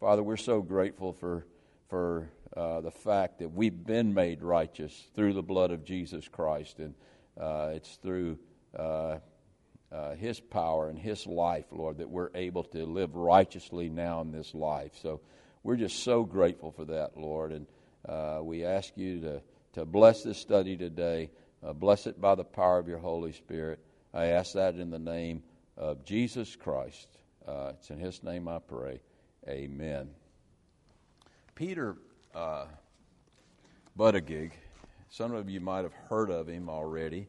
[0.00, 1.44] Father, we're so grateful for,
[1.90, 6.78] for uh, the fact that we've been made righteous through the blood of Jesus Christ.
[6.78, 6.94] And
[7.38, 8.38] uh, it's through
[8.74, 9.18] uh,
[9.92, 14.32] uh, His power and His life, Lord, that we're able to live righteously now in
[14.32, 14.92] this life.
[15.02, 15.20] So
[15.62, 17.52] we're just so grateful for that, Lord.
[17.52, 17.66] And
[18.08, 19.42] uh, we ask you to,
[19.74, 21.30] to bless this study today.
[21.62, 23.80] Uh, bless it by the power of your Holy Spirit.
[24.14, 25.42] I ask that in the name
[25.76, 27.06] of Jesus Christ.
[27.46, 29.02] It's in His name I pray.
[29.48, 30.10] Amen.
[31.54, 31.96] Peter
[32.34, 32.66] uh,
[33.98, 34.52] Buttigieg,
[35.08, 37.26] some of you might have heard of him already.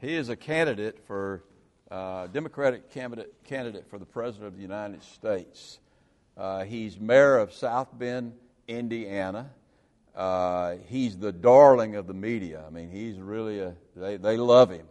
[0.00, 1.42] He is a candidate for
[1.90, 5.80] uh, Democratic candidate, candidate for the President of the United States.
[6.36, 8.34] Uh, he's mayor of South Bend,
[8.68, 9.50] Indiana.
[10.14, 12.62] Uh, he's the darling of the media.
[12.64, 14.86] I mean, he's really a, they, they love him.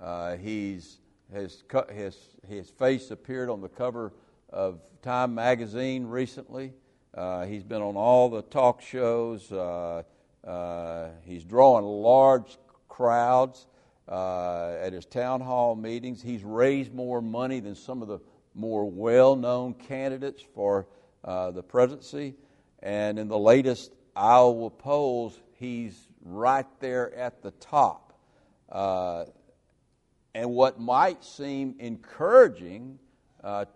[0.00, 0.98] Uh, he's,
[1.32, 2.16] his, his,
[2.48, 4.12] his face appeared on the cover
[4.54, 6.72] of Time magazine recently.
[7.12, 9.50] Uh, he's been on all the talk shows.
[9.52, 10.02] Uh,
[10.46, 12.56] uh, he's drawing large
[12.88, 13.66] crowds
[14.08, 16.22] uh, at his town hall meetings.
[16.22, 18.20] He's raised more money than some of the
[18.54, 20.86] more well known candidates for
[21.24, 22.34] uh, the presidency.
[22.80, 28.18] And in the latest Iowa polls, he's right there at the top.
[28.70, 29.24] Uh,
[30.34, 32.98] and what might seem encouraging
[33.42, 33.66] uh,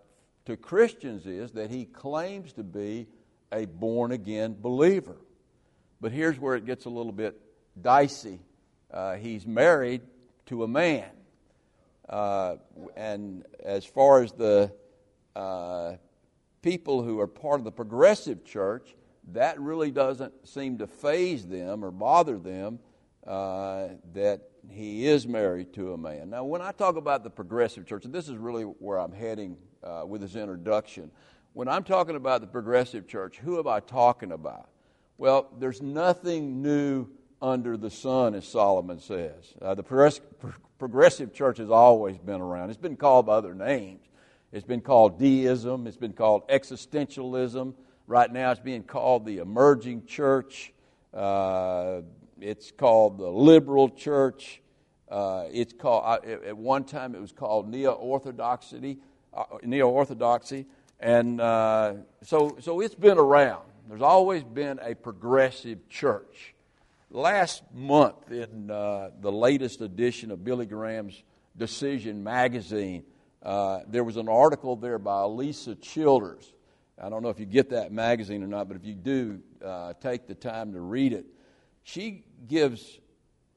[0.48, 3.06] to Christians is that he claims to be
[3.52, 5.16] a born again believer.
[6.00, 7.38] But here's where it gets a little bit
[7.78, 8.40] dicey.
[8.90, 10.00] Uh, he's married
[10.46, 11.10] to a man.
[12.08, 12.56] Uh,
[12.96, 14.72] and as far as the
[15.36, 15.96] uh,
[16.62, 18.96] people who are part of the progressive church,
[19.32, 22.78] that really doesn't seem to faze them or bother them
[23.26, 26.30] uh, that he is married to a man.
[26.30, 29.58] Now, when I talk about the progressive church, and this is really where I'm heading
[29.82, 31.10] uh, with his introduction,
[31.52, 34.68] when I'm talking about the progressive church, who am I talking about?
[35.16, 37.08] Well, there's nothing new
[37.42, 39.54] under the sun, as Solomon says.
[39.60, 40.20] Uh, the progress-
[40.78, 42.70] progressive church has always been around.
[42.70, 44.04] It's been called by other names.
[44.52, 47.74] It's been called deism, it's been called existentialism.
[48.06, 50.72] Right now, it's being called the emerging church.
[51.12, 52.00] Uh,
[52.40, 54.62] it's called the liberal church.
[55.10, 58.98] Uh, it's called at one time it was called neo orthodoxy.
[59.38, 60.66] Uh, neo orthodoxy.
[60.98, 61.94] And uh,
[62.24, 63.62] so, so it's been around.
[63.88, 66.56] There's always been a progressive church.
[67.12, 71.22] Last month, in uh, the latest edition of Billy Graham's
[71.56, 73.04] Decision magazine,
[73.44, 76.52] uh, there was an article there by Alisa Childers.
[77.00, 79.92] I don't know if you get that magazine or not, but if you do, uh,
[80.00, 81.26] take the time to read it.
[81.84, 82.98] She gives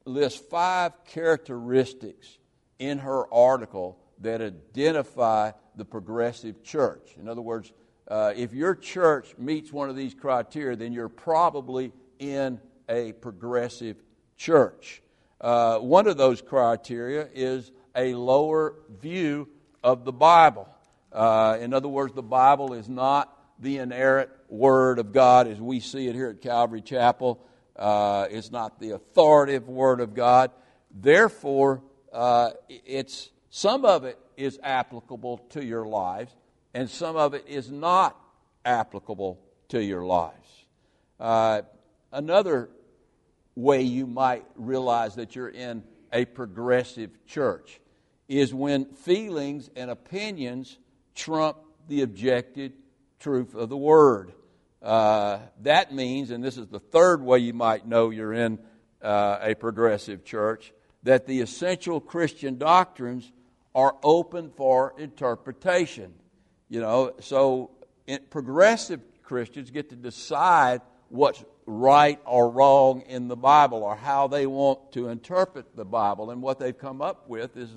[0.05, 2.37] lists five characteristics
[2.77, 7.15] in her article that identify the progressive church.
[7.19, 7.71] In other words,
[8.07, 12.59] uh, if your church meets one of these criteria, then you're probably in
[12.89, 13.95] a progressive
[14.37, 15.01] church.
[15.39, 19.47] Uh, one of those criteria is a lower view
[19.83, 20.67] of the Bible.
[21.11, 25.79] Uh, in other words, the Bible is not the inerrant Word of God as we
[25.79, 27.43] see it here at Calvary Chapel.
[27.75, 30.51] Uh, it's not the authoritative Word of God.
[30.93, 31.81] Therefore,
[32.11, 36.33] uh, it's some of it is applicable to your lives,
[36.73, 38.17] and some of it is not
[38.63, 40.65] applicable to your lives.
[41.19, 41.61] Uh,
[42.13, 42.69] another
[43.55, 47.81] way you might realize that you're in a progressive church
[48.29, 50.77] is when feelings and opinions
[51.13, 51.57] trump
[51.89, 52.71] the objective
[53.19, 54.31] truth of the Word.
[54.81, 58.59] Uh, that means, and this is the third way you might know you're in
[59.01, 60.71] uh, a progressive church,
[61.03, 63.29] that the essential Christian doctrines
[63.73, 66.13] are open for interpretation.
[66.69, 67.71] You know, so
[68.29, 74.45] progressive Christians get to decide what's right or wrong in the Bible or how they
[74.45, 76.31] want to interpret the Bible.
[76.31, 77.69] And what they've come up with is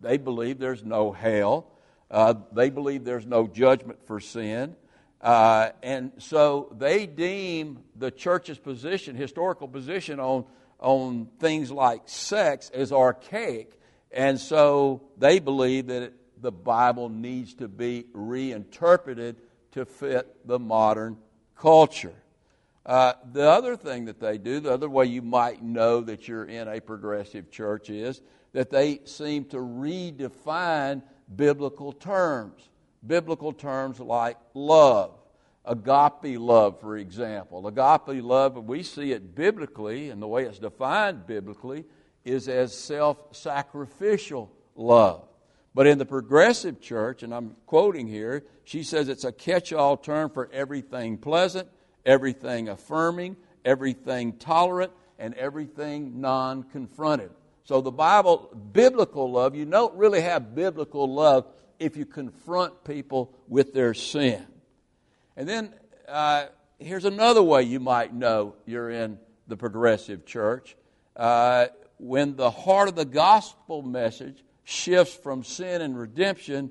[0.00, 1.66] they believe there's no hell,
[2.10, 4.76] uh, they believe there's no judgment for sin.
[5.20, 10.44] Uh, and so they deem the church's position, historical position on,
[10.80, 13.78] on things like sex, as archaic
[14.12, 19.36] and so they believe that it, the Bible needs to be reinterpreted
[19.72, 21.16] to fit the modern
[21.56, 22.14] culture.
[22.84, 26.44] Uh, the other thing that they do, the other way you might know that you're
[26.44, 28.20] in a progressive church is
[28.52, 31.02] that they seem to redefine
[31.34, 32.68] biblical terms.
[33.06, 35.12] Biblical terms like love,
[35.64, 37.66] agape love, for example.
[37.66, 41.84] Agape love, we see it biblically, and the way it's defined biblically,
[42.24, 45.26] is as self sacrificial love.
[45.74, 49.96] But in the progressive church, and I'm quoting here, she says it's a catch all
[49.96, 51.68] term for everything pleasant,
[52.04, 57.30] everything affirming, everything tolerant, and everything non confronted.
[57.64, 61.46] So the Bible, biblical love, you don't really have biblical love
[61.78, 64.46] if you confront people with their sin.
[65.36, 65.74] And then
[66.08, 66.46] uh,
[66.78, 69.18] here's another way you might know you're in
[69.48, 70.76] the progressive church.
[71.16, 71.66] Uh,
[72.02, 76.68] when the heart of the gospel message shifts from sin and redemption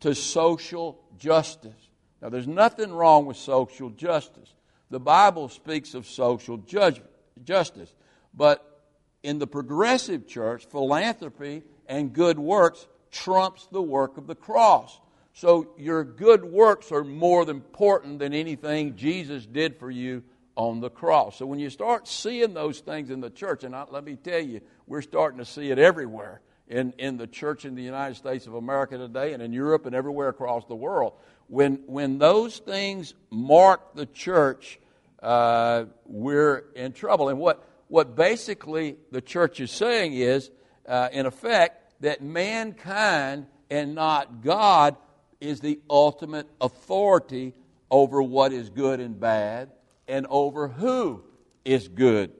[0.00, 1.90] to social justice.
[2.22, 4.54] Now, there's nothing wrong with social justice.
[4.88, 7.10] The Bible speaks of social judgment,
[7.44, 7.94] justice.
[8.32, 8.82] But
[9.22, 14.98] in the progressive church, philanthropy and good works trumps the work of the cross.
[15.34, 20.22] So your good works are more important than anything Jesus did for you
[20.60, 21.38] on the cross.
[21.38, 24.40] So when you start seeing those things in the church, and I, let me tell
[24.40, 28.46] you, we're starting to see it everywhere in, in the church in the United States
[28.46, 31.14] of America today and in Europe and everywhere across the world.
[31.46, 34.78] When, when those things mark the church,
[35.22, 37.30] uh, we're in trouble.
[37.30, 40.50] And what, what basically the church is saying is,
[40.86, 44.96] uh, in effect, that mankind and not God
[45.40, 47.54] is the ultimate authority
[47.90, 49.70] over what is good and bad
[50.10, 51.22] and over who
[51.64, 52.32] is good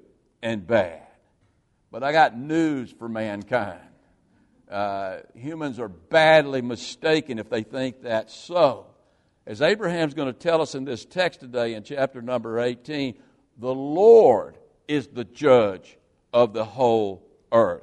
[0.43, 1.07] and bad.
[1.91, 3.81] But I got news for mankind.
[4.71, 8.87] Uh, humans are badly mistaken if they think that's so.
[9.47, 13.15] As Abraham's going to tell us in this text today in chapter number 18,
[13.59, 14.57] the Lord
[14.87, 15.97] is the judge
[16.33, 17.83] of the whole earth.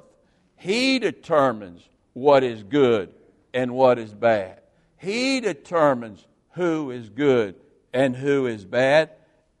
[0.56, 3.12] He determines what is good
[3.52, 4.60] and what is bad.
[4.96, 7.54] He determines who is good
[7.92, 9.10] and who is bad.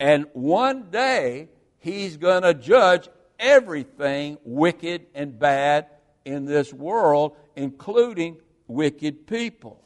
[0.00, 1.48] And one day,
[1.78, 3.08] He's going to judge
[3.38, 5.86] everything wicked and bad
[6.24, 9.82] in this world, including wicked people.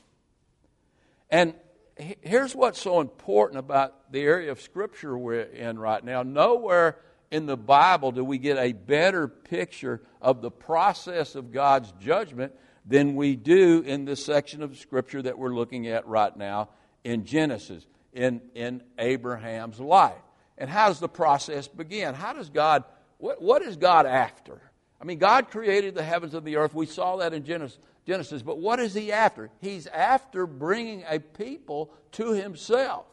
[1.31, 1.55] And
[1.97, 6.23] here's what's so important about the area of Scripture we're in right now.
[6.23, 6.99] Nowhere
[7.31, 12.53] in the Bible do we get a better picture of the process of God's judgment
[12.85, 16.69] than we do in this section of Scripture that we're looking at right now
[17.05, 20.15] in Genesis, in, in Abraham's life.
[20.59, 22.15] And how does the process begin?
[22.15, 22.85] How does God,
[23.19, 24.61] what, what is God after?
[25.01, 26.75] I mean, God created the heavens and the earth.
[26.75, 27.79] We saw that in Genesis.
[28.07, 28.43] Genesis.
[28.43, 29.51] But what is he after?
[29.61, 33.07] He's after bringing a people to himself.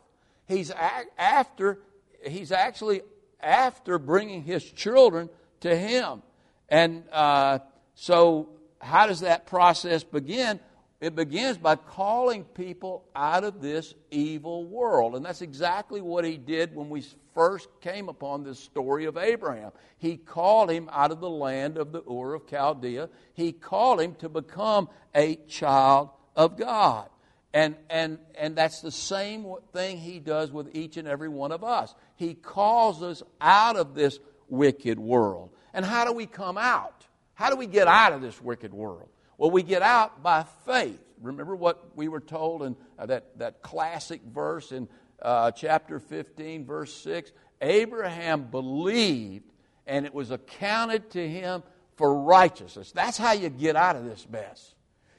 [0.48, 1.80] He's a- after,
[2.26, 3.02] he's actually
[3.40, 5.30] after bringing his children
[5.62, 6.24] to him.
[6.70, 7.60] And uh,
[7.94, 8.50] so
[8.80, 10.60] how does that process begin?
[11.02, 15.16] It begins by calling people out of this evil world.
[15.16, 19.72] And that's exactly what he did when we first came upon this story of Abraham.
[19.98, 23.10] He called him out of the land of the Ur of Chaldea.
[23.34, 27.08] He called him to become a child of God.
[27.54, 31.64] And, and, and that's the same thing he does with each and every one of
[31.64, 31.96] us.
[32.18, 34.20] He calls us out of this
[34.50, 35.50] wicked world.
[35.74, 37.06] And how do we come out?
[37.36, 39.08] How do we get out of this wicked world?
[39.40, 41.00] Well, we get out by faith.
[41.22, 44.90] Remember what we were told in uh, that, that classic verse in
[45.22, 47.32] uh, chapter 15, verse 6?
[47.62, 49.50] Abraham believed,
[49.88, 51.64] and it was accounted to him
[51.96, 52.92] for righteousness.
[52.92, 54.76] That's how you get out of this mess.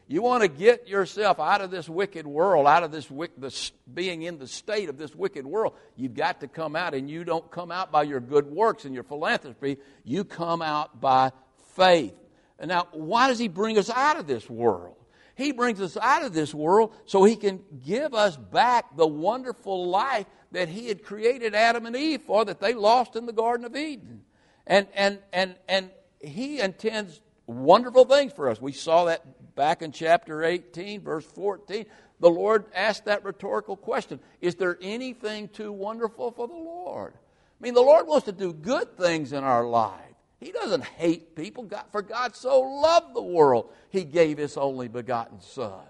[0.07, 4.21] You want to get yourself out of this wicked world, out of this, this being
[4.21, 5.73] in the state of this wicked world.
[5.97, 8.93] You've got to come out, and you don't come out by your good works and
[8.93, 9.79] your philanthropy.
[10.05, 11.33] You come out by
[11.75, 12.20] faith.
[12.61, 14.97] And now, why does He bring us out of this world?
[15.35, 19.89] He brings us out of this world so He can give us back the wonderful
[19.89, 23.65] life that He had created Adam and Eve for that they lost in the Garden
[23.65, 24.23] of Eden.
[24.67, 25.91] And, and, and, and
[26.21, 28.61] He intends wonderful things for us.
[28.61, 31.87] We saw that back in chapter 18, verse 14.
[32.21, 37.15] The Lord asked that rhetorical question Is there anything too wonderful for the Lord?
[37.15, 40.10] I mean, the Lord wants to do good things in our lives.
[40.41, 41.65] He doesn't hate people.
[41.65, 45.83] God, for God so loved the world, He gave His only begotten Son.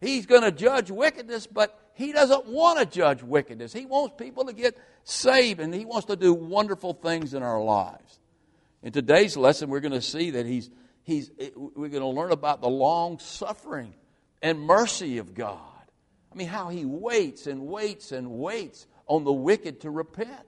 [0.00, 3.72] He's going to judge wickedness, but He doesn't want to judge wickedness.
[3.72, 7.62] He wants people to get saved, and He wants to do wonderful things in our
[7.62, 8.20] lives.
[8.82, 10.68] In today's lesson, we're going to see that He's,
[11.02, 13.94] he's we're going to learn about the long suffering
[14.42, 15.58] and mercy of God.
[16.30, 20.46] I mean, how He waits and waits and waits on the wicked to repent.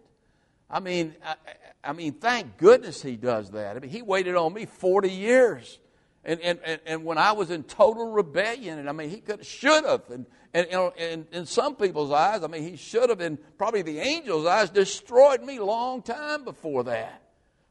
[0.70, 1.34] I mean, I,
[1.82, 3.76] I, mean, thank goodness he does that.
[3.76, 5.78] I mean, he waited on me 40 years.
[6.24, 9.44] And, and, and, and when I was in total rebellion, and I mean, he could
[9.44, 10.02] should have.
[10.10, 14.00] And, and, and, in some people's eyes, I mean, he should have, in probably the
[14.00, 17.22] angel's eyes, destroyed me long time before that.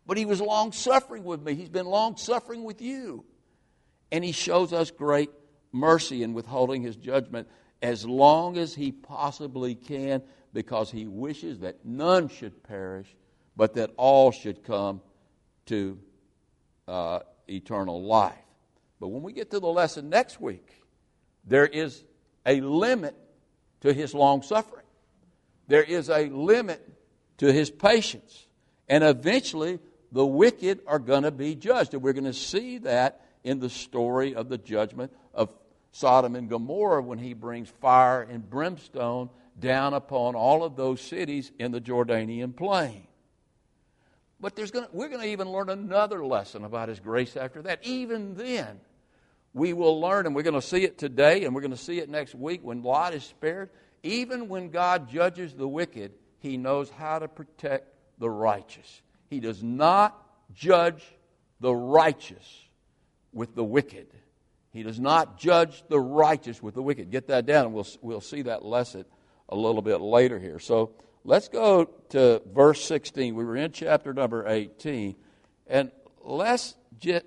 [0.05, 1.53] But he was long suffering with me.
[1.53, 3.23] He's been long suffering with you.
[4.11, 5.29] And he shows us great
[5.71, 7.47] mercy in withholding his judgment
[7.81, 13.07] as long as he possibly can because he wishes that none should perish,
[13.55, 15.01] but that all should come
[15.67, 15.99] to
[16.87, 18.33] uh, eternal life.
[18.99, 20.81] But when we get to the lesson next week,
[21.45, 22.03] there is
[22.45, 23.15] a limit
[23.81, 24.85] to his long suffering.
[25.67, 26.85] There is a limit
[27.37, 28.47] to his patience.
[28.87, 29.79] And eventually,
[30.11, 31.93] the wicked are going to be judged.
[31.93, 35.49] And we're going to see that in the story of the judgment of
[35.91, 39.29] Sodom and Gomorrah when he brings fire and brimstone
[39.59, 43.07] down upon all of those cities in the Jordanian plain.
[44.39, 47.79] But there's gonna, we're going to even learn another lesson about his grace after that.
[47.83, 48.79] Even then,
[49.53, 51.99] we will learn, and we're going to see it today, and we're going to see
[51.99, 53.69] it next week when Lot is spared.
[54.03, 59.01] Even when God judges the wicked, he knows how to protect the righteous.
[59.27, 60.17] He does not
[60.53, 61.03] judge
[61.59, 62.67] the righteous
[63.33, 64.07] with the wicked.
[64.71, 67.11] He does not judge the righteous with the wicked.
[67.11, 69.03] Get that down, and we'll, we'll see that lesson
[69.49, 70.59] a little bit later here.
[70.59, 70.91] So
[71.23, 73.35] let's go to verse 16.
[73.35, 75.15] We were in chapter number 18,
[75.67, 75.91] and
[76.23, 76.75] let's,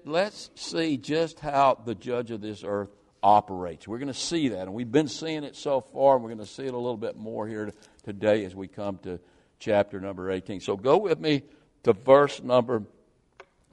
[0.04, 2.90] let's see just how the judge of this earth
[3.22, 3.86] operates.
[3.86, 6.46] We're going to see that, and we've been seeing it so far, and we're going
[6.46, 7.72] to see it a little bit more here
[8.04, 9.20] today as we come to
[9.58, 10.60] chapter number 18.
[10.60, 11.42] So go with me
[11.84, 12.82] to verse number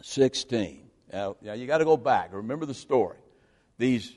[0.02, 0.90] 16.
[1.12, 2.30] Now, now you got to go back.
[2.32, 3.18] Remember the story.
[3.78, 4.14] These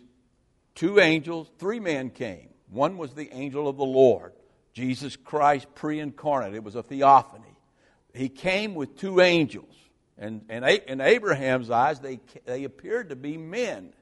[0.74, 2.51] two angels, three men came.
[2.72, 4.32] One was the angel of the Lord,
[4.72, 6.54] Jesus Christ pre incarnate.
[6.54, 7.54] It was a theophany.
[8.14, 9.74] He came with two angels.
[10.16, 13.92] And, and in Abraham's eyes, they, they appeared to be men.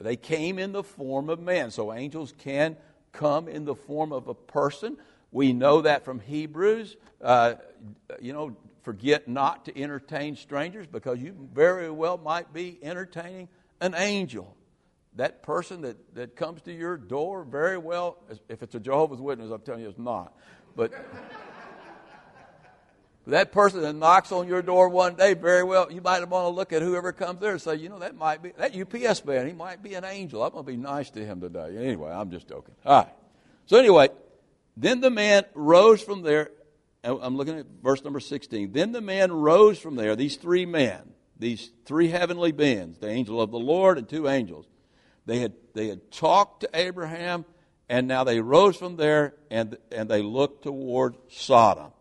[0.00, 1.70] They came in the form of men.
[1.70, 2.76] So angels can
[3.12, 4.96] come in the form of a person.
[5.30, 6.96] We know that from Hebrews.
[7.20, 7.54] Uh,
[8.20, 13.48] you know, forget not to entertain strangers because you very well might be entertaining
[13.80, 14.56] an angel.
[15.16, 19.50] That person that, that comes to your door, very well, if it's a Jehovah's Witness,
[19.50, 20.32] I'm telling you it's not.
[20.76, 20.92] But
[23.26, 26.48] that person that knocks on your door one day, very well, you might want to
[26.48, 29.46] look at whoever comes there and say, you know, that might be, that UPS man,
[29.46, 30.44] he might be an angel.
[30.44, 31.76] I'm going to be nice to him today.
[31.76, 32.74] Anyway, I'm just joking.
[32.86, 33.12] All right.
[33.66, 34.08] So, anyway,
[34.76, 36.50] then the man rose from there
[37.02, 38.72] I'm looking at verse number 16.
[38.72, 43.40] Then the man rose from there, these three men, these three heavenly beings, the angel
[43.40, 44.66] of the Lord and two angels.
[45.30, 47.44] They had, they had talked to Abraham,
[47.88, 51.92] and now they rose from there and, and they looked toward Sodom.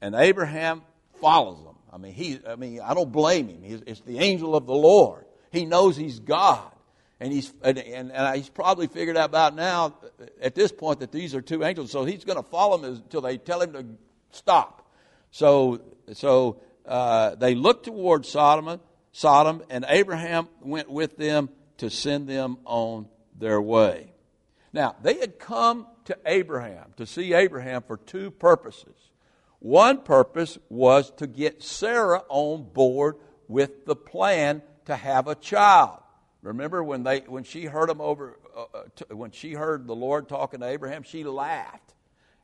[0.00, 0.82] And Abraham
[1.20, 1.74] follows them.
[1.92, 3.64] I mean, he, I mean, I don't blame him.
[3.64, 5.24] He's, it's the angel of the Lord.
[5.50, 6.70] He knows he's God.
[7.18, 9.96] And he's, and, and, and he's probably figured out about now,
[10.40, 11.90] at this point, that these are two angels.
[11.90, 13.84] So he's going to follow them until they tell him to
[14.30, 14.88] stop.
[15.32, 15.80] So,
[16.12, 21.48] so uh, they looked toward Sodom, Sodom, and Abraham went with them
[21.80, 23.08] to send them on
[23.38, 24.12] their way.
[24.72, 28.94] Now, they had come to Abraham, to see Abraham for two purposes.
[29.60, 33.16] One purpose was to get Sarah on board
[33.48, 35.98] with the plan to have a child.
[36.42, 39.94] Remember when they when she heard him over uh, uh t- when she heard the
[39.94, 41.94] Lord talking to Abraham, she laughed.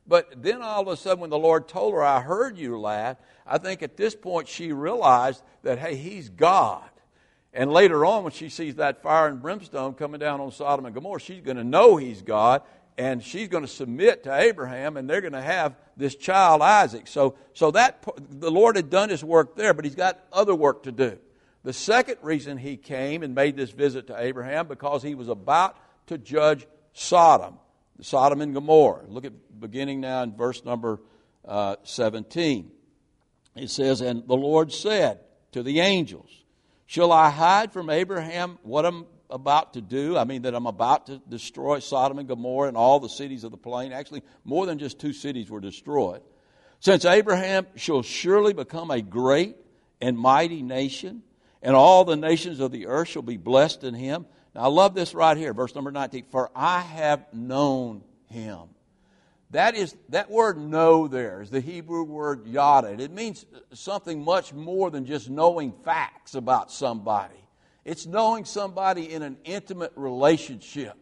[0.06, 3.16] But then all of a sudden, when the Lord told her, I heard you laugh,
[3.46, 6.88] I think at this point she realized that, hey, He's God.
[7.56, 10.94] And later on, when she sees that fire and brimstone coming down on Sodom and
[10.94, 12.62] Gomorrah, she's going to know He's God
[12.98, 17.06] and she's going to submit to Abraham and they're going to have this child Isaac.
[17.06, 20.84] So, so that the Lord had done his work there, but he's got other work
[20.84, 21.18] to do.
[21.62, 25.76] The second reason he came and made this visit to Abraham because he was about
[26.06, 27.58] to judge Sodom.
[28.00, 29.04] Sodom and Gomorrah.
[29.08, 31.00] Look at beginning now in verse number
[31.44, 32.70] uh, 17.
[33.56, 35.20] It says, And the Lord said
[35.52, 36.30] to the angels,
[36.86, 40.16] Shall I hide from Abraham what I'm about to do?
[40.16, 43.50] I mean, that I'm about to destroy Sodom and Gomorrah and all the cities of
[43.50, 43.92] the plain.
[43.92, 46.22] Actually, more than just two cities were destroyed.
[46.78, 49.56] Since Abraham shall surely become a great
[50.00, 51.22] and mighty nation,
[51.62, 54.26] and all the nations of the earth shall be blessed in him.
[54.54, 56.26] Now, I love this right here, verse number 19.
[56.30, 58.68] For I have known him.
[59.50, 63.00] That is that word know there is the Hebrew word yada.
[63.00, 67.36] It means something much more than just knowing facts about somebody.
[67.84, 70.96] It's knowing somebody in an intimate relationship.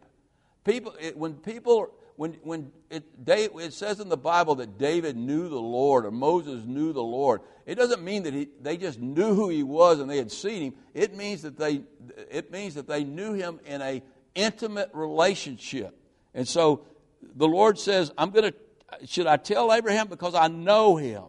[0.65, 5.49] People, it, when people when, when it, it says in the Bible that David knew
[5.49, 9.35] the Lord or Moses knew the Lord, it doesn't mean that he, they just knew
[9.35, 10.75] who he was and they had seen him.
[10.93, 11.83] It means that they,
[12.31, 14.03] it means that they knew him in a
[14.35, 15.99] intimate relationship.
[16.35, 16.85] And so
[17.35, 20.09] the Lord says, I'm going to, should I tell Abraham?
[20.09, 21.25] Because I know him.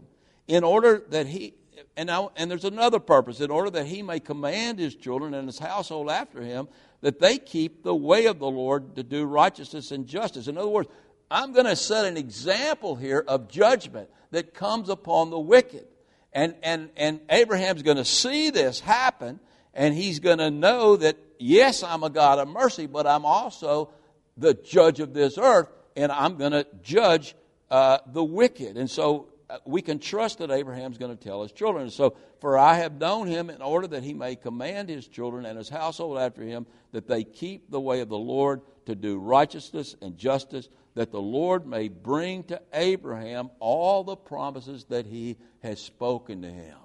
[0.48, 1.54] In order that he,
[1.98, 5.48] and, now, and there's another purpose, in order that he may command his children and
[5.48, 6.68] his household after him,
[7.02, 10.48] that they keep the way of the Lord to do righteousness and justice.
[10.48, 10.90] In other words,
[11.30, 15.86] I'm going to set an example here of judgment that comes upon the wicked.
[16.34, 19.40] And, and, and Abraham's going to see this happen,
[19.74, 23.90] and he's going to know that, yes, I'm a God of mercy, but I'm also
[24.38, 27.36] the judge of this earth, and I'm going to judge
[27.70, 28.78] uh, the wicked.
[28.78, 31.90] And so uh, we can trust that Abraham's going to tell his children.
[31.90, 35.58] So, for I have known him in order that he may command his children and
[35.58, 39.96] his household after him that they keep the way of the Lord to do righteousness
[40.02, 45.80] and justice, that the Lord may bring to Abraham all the promises that he has
[45.80, 46.78] spoken to him.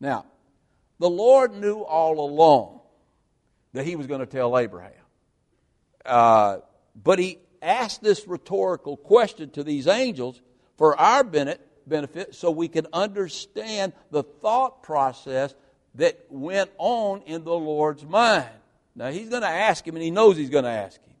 [0.00, 0.26] Now,
[0.98, 2.80] the Lord knew all along
[3.72, 4.92] that he was going to tell Abraham.
[6.04, 6.58] Uh,
[6.94, 10.40] but he asked this rhetorical question to these angels
[10.76, 15.54] for our benefit so we can understand the thought process
[15.94, 18.48] that went on in the Lord's mind.
[18.94, 21.14] Now, he's going to ask him, and he knows he's going to ask him.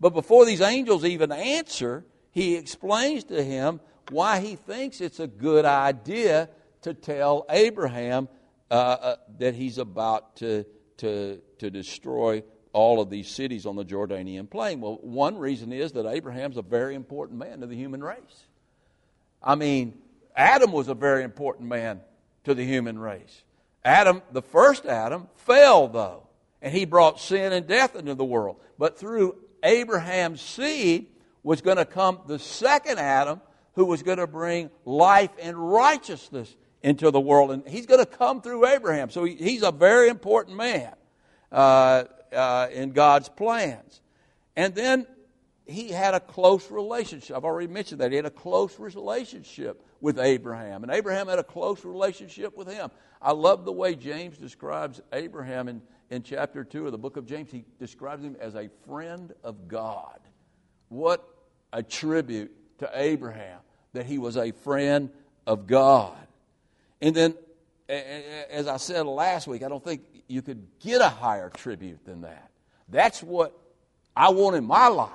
[0.00, 5.26] But before these angels even answer, he explains to him why he thinks it's a
[5.26, 6.48] good idea
[6.82, 8.28] to tell Abraham
[8.70, 10.64] uh, uh, that he's about to,
[10.96, 14.80] to, to destroy all of these cities on the Jordanian plain.
[14.80, 18.46] Well, one reason is that Abraham's a very important man to the human race.
[19.42, 19.94] I mean,
[20.34, 22.00] Adam was a very important man
[22.44, 23.42] to the human race.
[23.84, 26.26] Adam, the first Adam, fell though,
[26.62, 28.56] and he brought sin and death into the world.
[28.78, 31.06] But through Abraham's seed
[31.42, 33.40] was going to come the second Adam
[33.74, 37.50] who was going to bring life and righteousness into the world.
[37.50, 39.10] And he's going to come through Abraham.
[39.10, 40.92] So he's a very important man
[41.50, 44.00] uh, uh, in God's plans.
[44.56, 45.06] And then
[45.66, 47.36] he had a close relationship.
[47.36, 48.10] I've already mentioned that.
[48.10, 52.90] He had a close relationship with Abraham, and Abraham had a close relationship with him.
[53.20, 57.24] I love the way James describes Abraham in, in chapter 2 of the book of
[57.24, 57.50] James.
[57.52, 60.18] He describes him as a friend of God.
[60.88, 61.26] What
[61.72, 63.60] a tribute to Abraham
[63.92, 65.10] that he was a friend
[65.46, 66.16] of God.
[67.00, 67.34] And then,
[67.88, 72.22] as I said last week, I don't think you could get a higher tribute than
[72.22, 72.50] that.
[72.88, 73.58] That's what
[74.16, 75.10] I want in my life.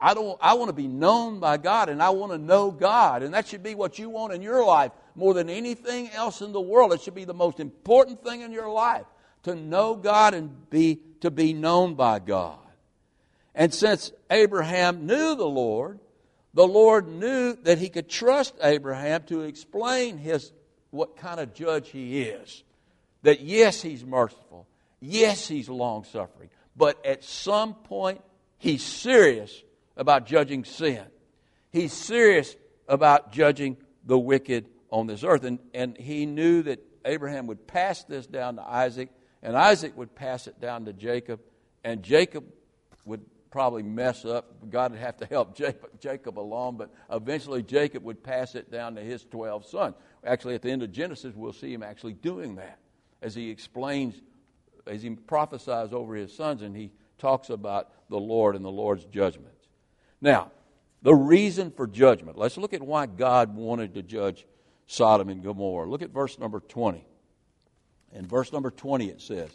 [0.00, 3.22] I, don't, I want to be known by God and I want to know God.
[3.22, 6.52] And that should be what you want in your life more than anything else in
[6.52, 6.92] the world.
[6.92, 9.06] It should be the most important thing in your life
[9.44, 12.58] to know God and be, to be known by God.
[13.54, 16.00] And since Abraham knew the Lord,
[16.54, 20.52] the Lord knew that he could trust Abraham to explain his,
[20.90, 22.64] what kind of judge he is.
[23.22, 24.66] That yes, he's merciful.
[25.00, 26.50] Yes, he's long suffering.
[26.76, 28.20] But at some point,
[28.58, 29.62] he's serious
[29.96, 31.04] about judging sin.
[31.70, 32.56] He's serious
[32.88, 35.44] about judging the wicked on this earth.
[35.44, 39.08] And, and he knew that Abraham would pass this down to Isaac,
[39.42, 41.40] and Isaac would pass it down to Jacob,
[41.82, 42.44] and Jacob
[43.04, 44.70] would probably mess up.
[44.70, 48.94] God would have to help Jacob, Jacob along, but eventually Jacob would pass it down
[48.94, 49.94] to his 12 sons.
[50.24, 52.78] Actually, at the end of Genesis, we'll see him actually doing that
[53.22, 54.20] as he explains,
[54.86, 59.04] as he prophesies over his sons, and he talks about the Lord and the Lord's
[59.06, 59.54] judgment.
[60.20, 60.50] Now,
[61.02, 62.36] the reason for judgment.
[62.38, 64.46] Let's look at why God wanted to judge
[64.86, 65.88] Sodom and Gomorrah.
[65.88, 67.04] Look at verse number 20.
[68.12, 69.50] In verse number 20, it says,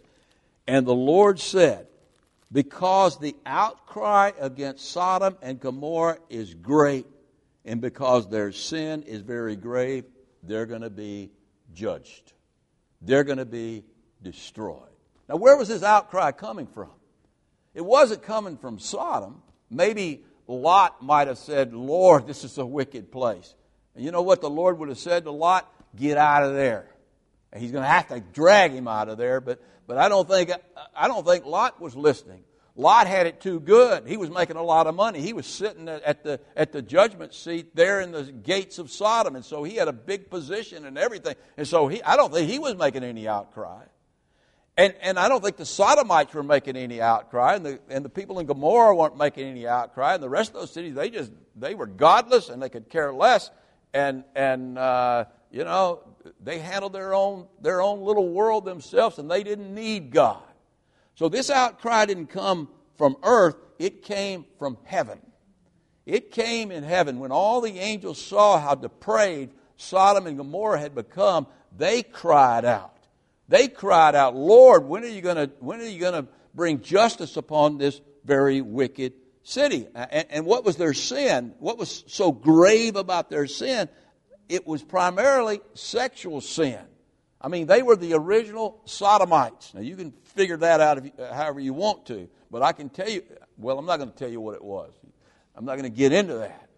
[0.68, 1.88] And the Lord said,
[2.52, 7.06] Because the outcry against Sodom and Gomorrah is great,
[7.64, 10.06] and because their sin is very grave,
[10.44, 11.32] they're going to be
[11.74, 12.34] judged.
[13.02, 13.84] They're going to be
[14.22, 14.82] destroyed.
[15.30, 16.90] Now, where was this outcry coming from?
[17.74, 19.42] It wasn't coming from Sodom.
[19.70, 23.54] Maybe Lot might have said, Lord, this is a wicked place.
[23.96, 25.72] And you know what the Lord would have said to Lot?
[25.96, 26.90] Get out of there.
[27.52, 30.28] And he's going to have to drag him out of there, but, but I, don't
[30.28, 30.52] think,
[30.96, 32.44] I don't think Lot was listening.
[32.80, 34.08] Lot had it too good.
[34.08, 35.20] He was making a lot of money.
[35.20, 39.36] He was sitting at the, at the judgment seat there in the gates of Sodom,
[39.36, 41.34] and so he had a big position and everything.
[41.58, 43.82] And so he, I don't think he was making any outcry.
[44.78, 48.10] And, and I don't think the Sodomites were making any outcry, and the, and the
[48.10, 51.32] people in Gomorrah weren't making any outcry, and the rest of those cities, they just,
[51.56, 53.50] they were godless and they could care less.
[53.92, 56.04] And, and uh, you know,
[56.44, 60.44] they handled their own, their own little world themselves, and they didn't need God.
[61.18, 65.20] So this outcry didn't come from earth, it came from heaven.
[66.06, 67.18] It came in heaven.
[67.20, 72.96] When all the angels saw how depraved Sodom and Gomorrah had become, they cried out.
[73.50, 76.82] They cried out, Lord, when are you going to, when are you going to bring
[76.82, 79.88] justice upon this very wicked city?
[79.96, 81.56] And, and what was their sin?
[81.58, 83.90] What was so grave about their sin?
[84.50, 86.80] It was primarily sexual sin.
[87.40, 89.74] I mean, they were the original sodomites.
[89.74, 92.90] Now, you can figure that out you, uh, however you want to, but I can
[92.90, 93.24] tell you,
[93.58, 94.92] well, I'm not going to tell you what it was.
[95.56, 96.70] I'm not going to get into that.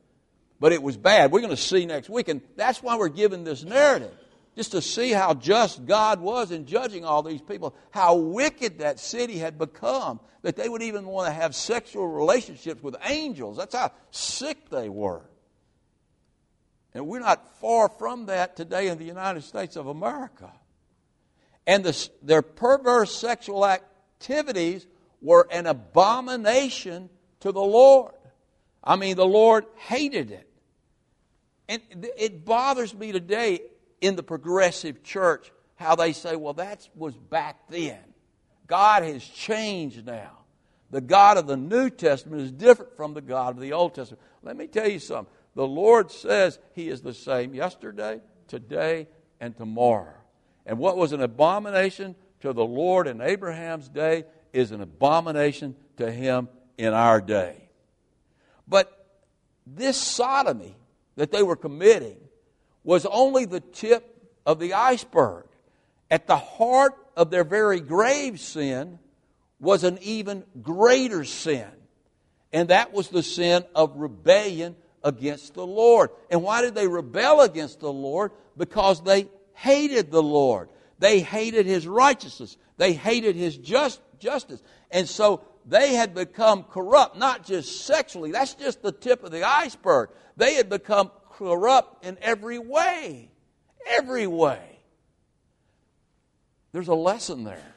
[0.59, 1.31] But it was bad.
[1.31, 4.11] We're going to see next week, and that's why we're given this narrative.
[4.55, 8.99] Just to see how just God was in judging all these people, how wicked that
[8.99, 13.55] city had become, that they would even want to have sexual relationships with angels.
[13.55, 15.21] That's how sick they were.
[16.93, 20.51] And we're not far from that today in the United States of America.
[21.67, 24.87] And the, their perverse sexual activities
[25.21, 27.09] were an abomination
[27.41, 28.13] to the Lord.
[28.83, 30.49] I mean, the Lord hated it.
[31.67, 31.81] And
[32.17, 33.61] it bothers me today
[34.01, 37.99] in the progressive church how they say, well, that was back then.
[38.65, 40.39] God has changed now.
[40.91, 44.21] The God of the New Testament is different from the God of the Old Testament.
[44.41, 45.31] Let me tell you something.
[45.59, 49.09] The Lord says He is the same yesterday, today,
[49.41, 50.15] and tomorrow.
[50.65, 56.09] And what was an abomination to the Lord in Abraham's day is an abomination to
[56.09, 57.57] Him in our day.
[58.69, 59.05] But
[59.67, 60.77] this sodomy
[61.17, 62.15] that they were committing
[62.85, 65.43] was only the tip of the iceberg.
[66.09, 68.97] At the heart of their very grave sin
[69.59, 71.67] was an even greater sin.
[72.53, 76.09] And that was the sin of rebellion against the Lord.
[76.29, 78.31] And why did they rebel against the Lord?
[78.57, 80.69] Because they hated the Lord.
[80.99, 82.57] They hated his righteousness.
[82.77, 84.61] They hated his just, justice.
[84.91, 88.31] And so they had become corrupt, not just sexually.
[88.31, 90.09] That's just the tip of the iceberg.
[90.37, 93.31] They had become corrupt in every way.
[93.87, 94.79] Every way.
[96.71, 97.75] There's a lesson there.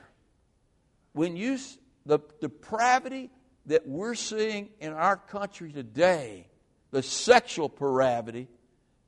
[1.13, 1.59] When you,
[2.07, 3.31] the depravity
[3.67, 6.49] that we're seeing in our country today,
[6.93, 8.47] the sexual depravity,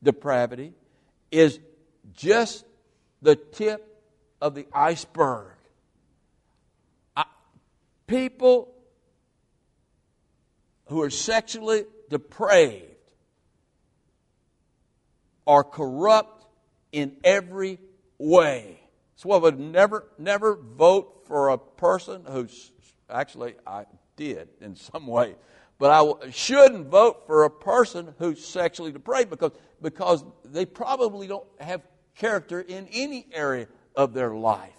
[0.02, 0.72] depravity
[1.30, 1.60] is
[2.14, 2.64] just
[3.22, 4.02] the tip
[4.40, 5.52] of the iceberg.
[7.16, 7.24] I,
[8.06, 8.74] people
[10.86, 12.84] who are sexually depraved
[15.46, 16.46] are corrupt
[16.90, 17.78] in every
[18.18, 18.80] way.
[19.16, 22.72] So I would never, never vote for a person who's
[23.10, 23.84] actually I
[24.16, 25.34] did in some way,
[25.84, 31.44] but I shouldn't vote for a person who's sexually depraved because because they probably don't
[31.60, 31.82] have
[32.14, 34.72] character in any area of their life.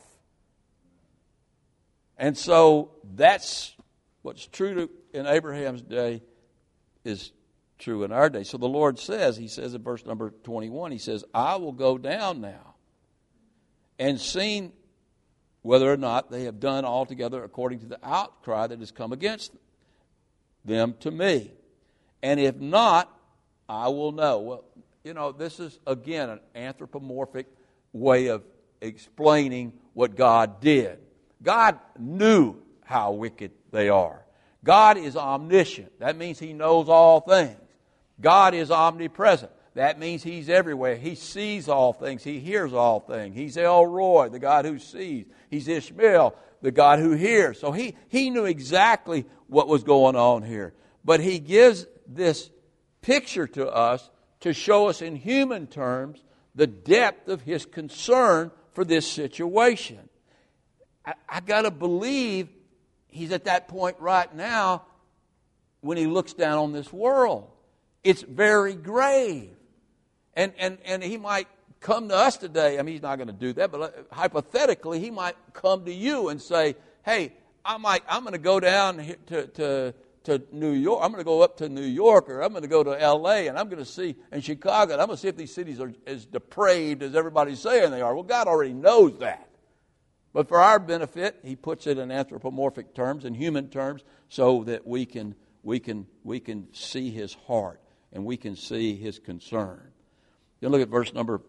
[2.17, 3.75] And so that's
[4.23, 6.23] what's true in Abraham's day
[7.03, 7.33] is
[7.77, 8.43] true in our day.
[8.43, 11.99] So the Lord says, He says in verse number 21, He says, I will go
[11.99, 12.73] down now
[13.99, 14.73] and seen
[15.61, 19.51] whether or not they have done altogether according to the outcry that has come against
[19.51, 19.59] them
[20.67, 21.51] to me.
[22.21, 23.11] And if not,
[23.69, 24.39] I will know.
[24.39, 24.63] Well,
[25.03, 27.47] you know, this is again an anthropomorphic
[27.93, 28.43] way of
[28.81, 30.99] explaining what God did.
[31.41, 34.25] God knew how wicked they are.
[34.63, 35.99] God is omniscient.
[35.99, 37.57] That means He knows all things.
[38.19, 39.51] God is omnipresent.
[39.75, 40.95] That means He's everywhere.
[40.95, 42.23] He sees all things.
[42.23, 43.35] He hears all things.
[43.35, 45.25] He's El Roi, the God who sees.
[45.49, 47.59] He's Ishmael, the God who hears.
[47.59, 50.73] So he, he knew exactly what was going on here.
[51.05, 52.49] But He gives this
[53.01, 56.19] picture to us to show us in human terms
[56.55, 60.09] the depth of His concern for this situation.
[61.05, 62.49] I, I got to believe
[63.07, 64.85] He's at that point right now
[65.81, 67.47] when He looks down on this world.
[68.03, 69.51] It's very grave.
[70.33, 71.47] And, and, and he might
[71.85, 72.79] come to us today.
[72.79, 76.29] I mean, he's not going to do that, but hypothetically, he might come to you
[76.29, 79.93] and say, hey, I might, I'm going to go down to, to,
[80.23, 81.01] to New York.
[81.03, 83.47] I'm going to go up to New York or I'm going to go to L.A.
[83.47, 85.79] and I'm going to see, in Chicago, and I'm going to see if these cities
[85.79, 88.15] are as depraved as everybody's saying they are.
[88.15, 89.47] Well, God already knows that.
[90.33, 94.87] But for our benefit, he puts it in anthropomorphic terms, in human terms, so that
[94.87, 97.79] we can, we can, we can see his heart
[98.11, 99.91] and we can see his concern.
[100.61, 101.41] Then look at verse number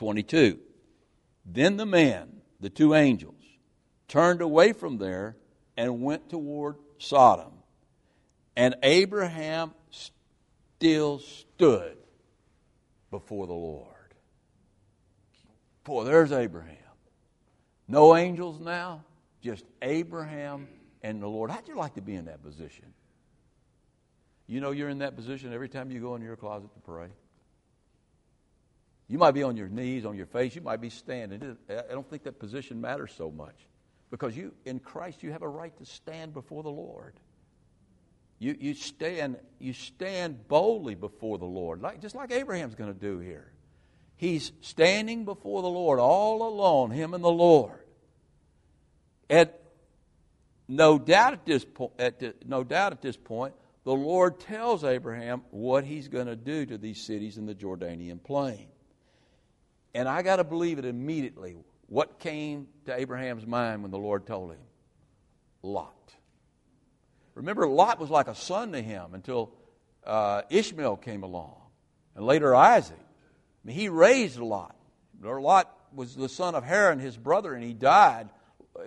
[0.00, 0.58] 22.
[1.44, 3.34] Then the men, the two angels,
[4.08, 5.36] turned away from there
[5.76, 7.52] and went toward Sodom.
[8.56, 11.98] And Abraham still stood
[13.10, 13.88] before the Lord.
[15.84, 16.76] Boy, there's Abraham.
[17.86, 19.04] No angels now,
[19.42, 20.66] just Abraham
[21.02, 21.50] and the Lord.
[21.50, 22.86] How'd you like to be in that position?
[24.46, 27.08] You know you're in that position every time you go into your closet to pray.
[29.10, 31.56] You might be on your knees, on your face, you might be standing.
[31.68, 33.56] I don't think that position matters so much
[34.08, 37.14] because you, in Christ, you have a right to stand before the Lord.
[38.38, 42.98] You, you, stand, you stand boldly before the Lord, like, just like Abraham's going to
[42.98, 43.50] do here.
[44.20, 47.80] he's standing before the Lord all alone, him and the Lord.
[49.28, 49.48] And
[50.68, 55.42] no doubt at this point, at no doubt at this point, the Lord tells Abraham
[55.50, 58.68] what he's going to do to these cities in the Jordanian plain.
[59.94, 61.56] And I got to believe it immediately.
[61.86, 64.58] What came to Abraham's mind when the Lord told him?
[65.62, 65.94] Lot.
[67.34, 69.52] Remember, Lot was like a son to him until
[70.04, 71.56] uh, Ishmael came along,
[72.14, 72.98] and later Isaac.
[72.98, 74.76] I mean, he raised Lot.
[75.22, 78.28] Lot was the son of Haran, his brother, and he died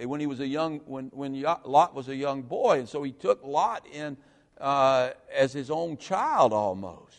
[0.05, 3.11] when he was a young when when Lot was a young boy, and so he
[3.11, 4.17] took Lot in
[4.59, 7.15] uh, as his own child almost.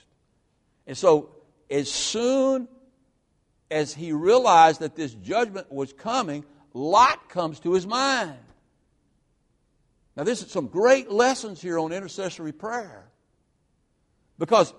[0.86, 1.30] And so,
[1.70, 2.68] as soon
[3.74, 8.38] as he realized that this judgment was coming, Lot comes to his mind.
[10.16, 13.04] Now, this is some great lessons here on intercessory prayer.
[14.38, 14.72] Because,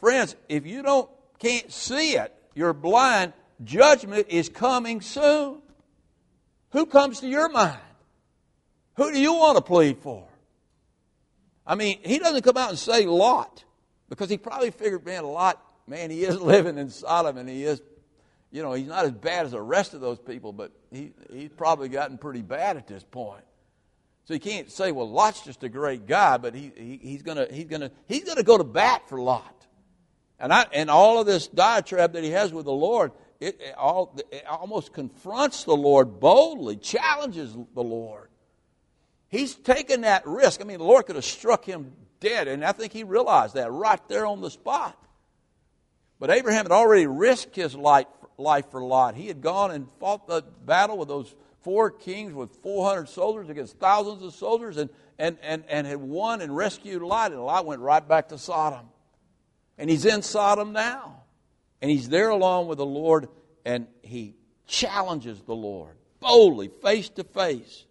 [0.00, 3.32] friends, if you don't can't see it, you're blind,
[3.64, 5.62] judgment is coming soon.
[6.72, 7.80] Who comes to your mind?
[8.96, 10.28] Who do you want to plead for?
[11.66, 13.64] I mean, he doesn't come out and say Lot
[14.10, 17.80] because he probably figured, man, Lot, man, he is living in Sodom and he is,
[18.52, 21.50] you know, he's not as bad as the rest of those people, but he, he's
[21.50, 23.44] probably gotten pretty bad at this point.
[24.24, 27.52] So you can't say, well, Lot's just a great guy, but he, he, he's going
[27.52, 29.66] he's gonna, he's gonna go to bat for Lot.
[30.38, 33.74] And, I, and all of this diatribe that he has with the Lord, it, it,
[33.76, 38.28] all, it almost confronts the Lord boldly, challenges the Lord.
[39.28, 40.60] He's taken that risk.
[40.60, 43.72] I mean, the Lord could have struck him dead, and I think he realized that
[43.72, 44.98] right there on the spot.
[46.20, 48.06] But Abraham had already risked his life,
[48.42, 49.14] life for Lot.
[49.14, 53.78] He had gone and fought the battle with those four kings with 400 soldiers against
[53.78, 57.80] thousands of soldiers and, and, and, and had won and rescued Lot, and Lot went
[57.80, 58.86] right back to Sodom.
[59.78, 61.22] And he's in Sodom now.
[61.80, 63.28] And he's there along with the Lord,
[63.64, 67.84] and he challenges the Lord boldly, face to face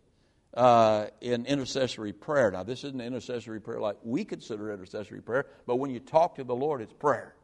[0.56, 2.50] uh, in intercessory prayer.
[2.50, 6.44] Now, this isn't intercessory prayer like we consider intercessory prayer, but when you talk to
[6.44, 7.36] the Lord, it's prayer.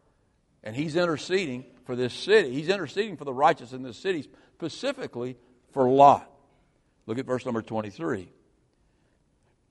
[0.64, 2.52] And He's interceding for this city.
[2.52, 5.38] He's interceding for the righteous in this city, specifically
[5.72, 6.30] for Lot.
[7.06, 8.30] Look at verse number 23.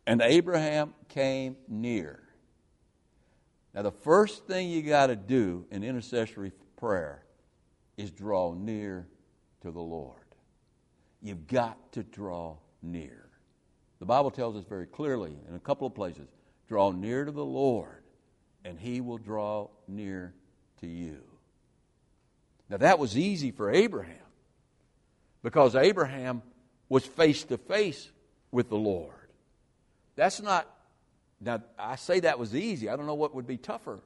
[0.06, 2.22] And Abraham came near.
[3.74, 7.22] Now, the first thing you got to do in intercessory prayer
[7.96, 9.06] is draw near
[9.60, 10.16] to the Lord.
[11.20, 13.28] You've got to draw near.
[13.98, 16.28] The Bible tells us very clearly in a couple of places
[16.68, 18.02] draw near to the Lord,
[18.64, 20.34] and he will draw near
[20.80, 21.18] to you.
[22.68, 24.16] Now, that was easy for Abraham
[25.42, 26.42] because Abraham
[26.88, 28.10] was face to face
[28.50, 29.12] with the Lord.
[30.16, 30.68] That's not,
[31.40, 32.88] now, I say that was easy.
[32.88, 34.00] I don't know what would be tougher.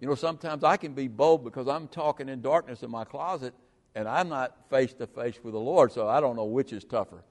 [0.00, 3.54] You know, sometimes I can be bold because I'm talking in darkness in my closet
[3.94, 6.84] and I'm not face to face with the Lord, so I don't know which is
[6.84, 7.22] tougher.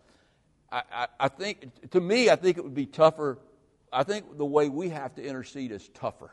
[0.72, 3.40] I, I, think, to me, I think it would be tougher.
[3.92, 6.32] I think the way we have to intercede is tougher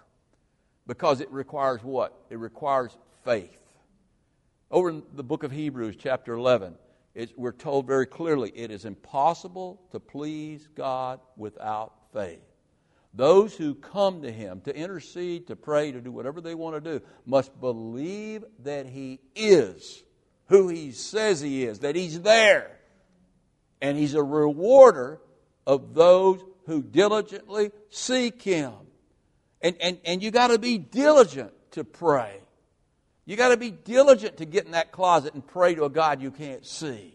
[0.88, 2.12] because it requires what?
[2.28, 3.62] It requires faith.
[4.68, 6.74] Over in the book of Hebrews, chapter 11,
[7.36, 12.42] we're told very clearly it is impossible to please God without faith.
[13.14, 16.98] Those who come to Him to intercede, to pray, to do whatever they want to
[16.98, 20.02] do, must believe that He is
[20.46, 22.78] who He says He is, that He's there
[23.80, 25.20] and he's a rewarder
[25.66, 28.72] of those who diligently seek him.
[29.60, 32.40] And, and, and you got to be diligent to pray.
[33.24, 36.22] You got to be diligent to get in that closet and pray to a God
[36.22, 37.14] you can't see.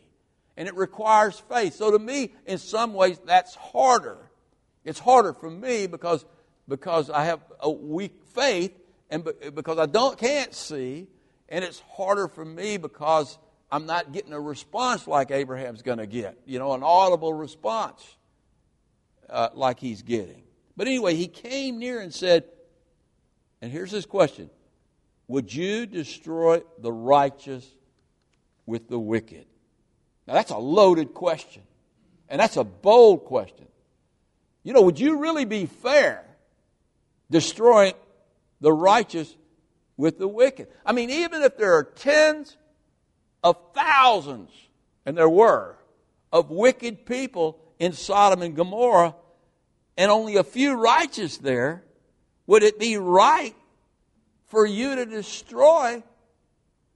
[0.55, 1.75] And it requires faith.
[1.75, 4.29] So to me, in some ways, that's harder.
[4.83, 6.25] It's harder for me because,
[6.67, 8.77] because I have a weak faith
[9.09, 11.07] and because I don't can't see.
[11.49, 13.37] And it's harder for me because
[13.71, 18.05] I'm not getting a response like Abraham's going to get, you know, an audible response
[19.29, 20.42] uh, like he's getting.
[20.75, 22.45] But anyway, he came near and said,
[23.61, 24.49] and here's his question
[25.27, 27.65] Would you destroy the righteous
[28.65, 29.45] with the wicked?
[30.27, 31.63] Now, that's a loaded question,
[32.29, 33.67] and that's a bold question.
[34.63, 36.23] You know, would you really be fair
[37.29, 37.93] destroying
[38.61, 39.35] the righteous
[39.97, 40.67] with the wicked?
[40.85, 42.57] I mean, even if there are tens
[43.43, 44.49] of thousands,
[45.05, 45.77] and there were,
[46.31, 49.15] of wicked people in Sodom and Gomorrah,
[49.97, 51.83] and only a few righteous there,
[52.47, 53.55] would it be right
[54.47, 56.03] for you to destroy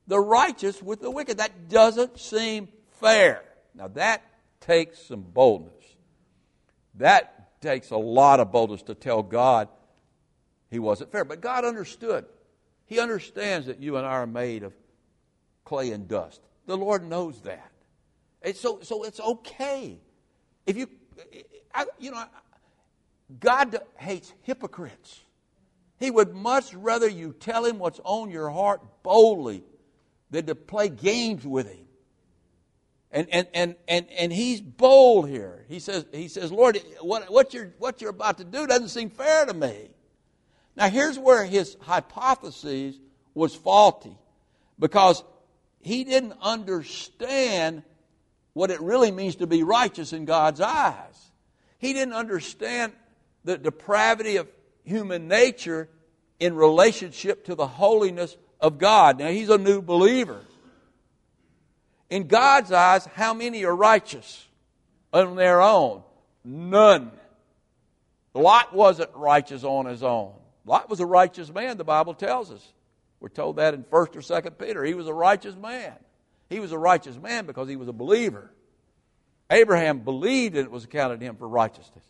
[0.08, 1.38] the righteous with the wicked?
[1.38, 3.44] That doesn't seem fair.
[3.76, 4.24] Now, that
[4.60, 5.74] takes some boldness.
[6.96, 9.70] That takes a lot of boldness to tell God
[10.70, 11.24] he wasn't fair.
[11.24, 12.26] But God understood.
[12.86, 14.74] He understands that you and I are made of
[15.64, 16.42] clay and dust.
[16.66, 17.72] The Lord knows that.
[18.42, 19.98] And so, so it's okay.
[20.66, 20.90] If you,
[21.74, 22.24] I, you know,
[23.40, 25.22] God hates hypocrites.
[26.00, 29.64] He would much rather you tell him what's on your heart boldly
[30.30, 31.86] than to play games with him.
[33.12, 35.66] And, and, and, and, and he's bold here.
[35.70, 39.10] He says, he says Lord, what, what, you're, what you're about to do doesn't seem
[39.10, 39.90] fair to me.
[40.76, 42.96] Now, here's where his hypothesis
[43.34, 44.16] was faulty
[44.78, 45.24] because
[45.80, 47.84] he didn't understand
[48.54, 51.32] what it really means to be righteous in God's eyes.
[51.80, 52.94] He didn't understand
[53.48, 54.48] the depravity of
[54.84, 55.88] human nature
[56.38, 59.20] in relationship to the holiness of God.
[59.20, 60.42] Now, he's a new believer.
[62.10, 64.46] In God's eyes, how many are righteous
[65.14, 66.04] on their own?
[66.44, 67.10] None.
[68.34, 70.34] Lot wasn't righteous on his own.
[70.66, 72.74] Lot was a righteous man, the Bible tells us.
[73.22, 74.84] We're told that in 1st or 2nd Peter.
[74.84, 75.94] He was a righteous man.
[76.50, 78.52] He was a righteous man because he was a believer.
[79.50, 82.04] Abraham believed and it was accounted to him for righteousness.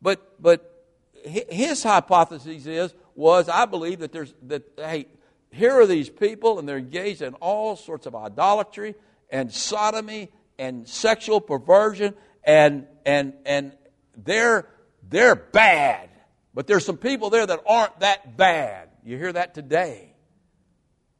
[0.00, 0.77] But, but
[1.24, 5.06] his hypothesis is, was I believe that there's, that, hey,
[5.50, 8.94] here are these people and they're engaged in all sorts of idolatry
[9.30, 13.76] and sodomy and sexual perversion and and and
[14.16, 14.68] they're
[15.08, 16.10] they're bad.
[16.54, 18.88] But there's some people there that aren't that bad.
[19.04, 20.12] You hear that today.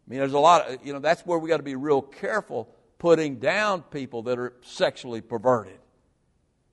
[0.06, 2.02] I mean, there's a lot of, you know, that's where we got to be real
[2.02, 5.78] careful putting down people that are sexually perverted.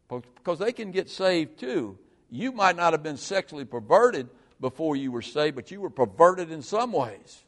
[0.09, 1.99] Because they can get saved too.
[2.35, 6.51] You might not have been sexually perverted before you were saved, but you were perverted
[6.51, 7.43] in some ways.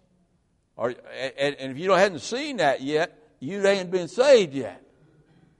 [0.78, 0.96] Or,
[1.38, 4.82] and, and if you hadn't seen that yet, you ain't been saved yet.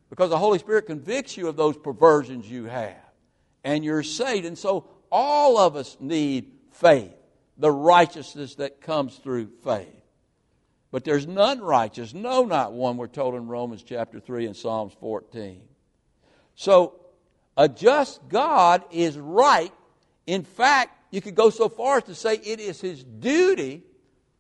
[0.10, 2.96] Because the Holy Spirit convicts you of those perversions you have.
[3.66, 4.46] And you're saved.
[4.46, 7.14] And so all of us need faith,
[7.58, 9.88] the righteousness that comes through faith.
[10.90, 14.94] But there's none righteous, no, not one, we're told in Romans chapter 3 and Psalms
[15.02, 15.62] 14.
[16.56, 16.96] So,
[17.58, 19.74] a just God is right.
[20.28, 23.84] In fact, you could go so far as to say it is his duty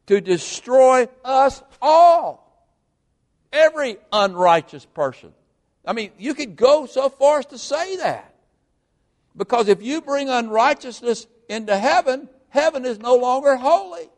[0.05, 2.43] to destroy us all.
[3.51, 5.33] Every unrighteous person.
[5.85, 8.35] I mean, you could go so far as to say that.
[9.35, 14.09] Because if you bring unrighteousness into heaven, heaven is no longer holy.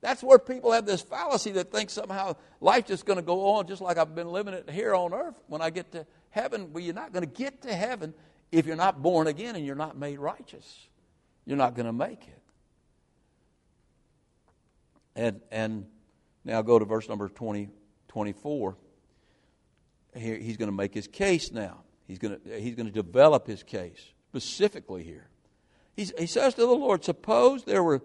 [0.00, 3.66] That's where people have this fallacy that thinks somehow life's just going to go on
[3.66, 5.34] just like I've been living it here on earth.
[5.46, 8.14] When I get to heaven, well, you're not going to get to heaven
[8.52, 10.86] if you're not born again and you're not made righteous.
[11.46, 12.42] You're not going to make it.
[15.16, 15.86] And, and
[16.44, 17.70] now go to verse number 20,
[18.08, 18.76] 24.
[20.14, 21.80] Here, he's going to make his case now.
[22.06, 25.28] He's going to, he's going to develop his case specifically here.
[25.96, 28.02] He's, he says to the Lord, Suppose there were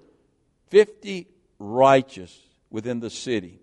[0.70, 1.28] 50
[1.60, 2.40] righteous
[2.70, 3.60] within the city.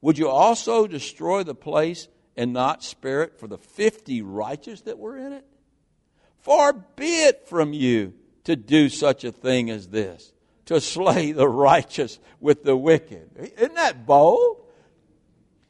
[0.00, 4.98] Would you also destroy the place and not spare it for the 50 righteous that
[4.98, 5.44] were in it?
[6.40, 10.32] Far be it from you to do such a thing as this,
[10.66, 13.52] to slay the righteous with the wicked.
[13.56, 14.62] Isn't that bold?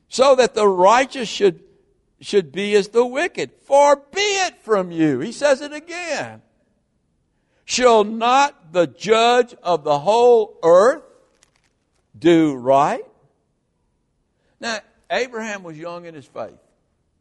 [0.08, 1.62] So that the righteous should,
[2.20, 3.52] should be as the wicked.
[3.62, 5.20] Far be it from you.
[5.20, 6.42] He says it again.
[7.64, 11.02] Shall not the judge of the whole earth
[12.16, 13.04] do right?
[14.60, 14.78] Now,
[15.10, 16.58] Abraham was young in his faith.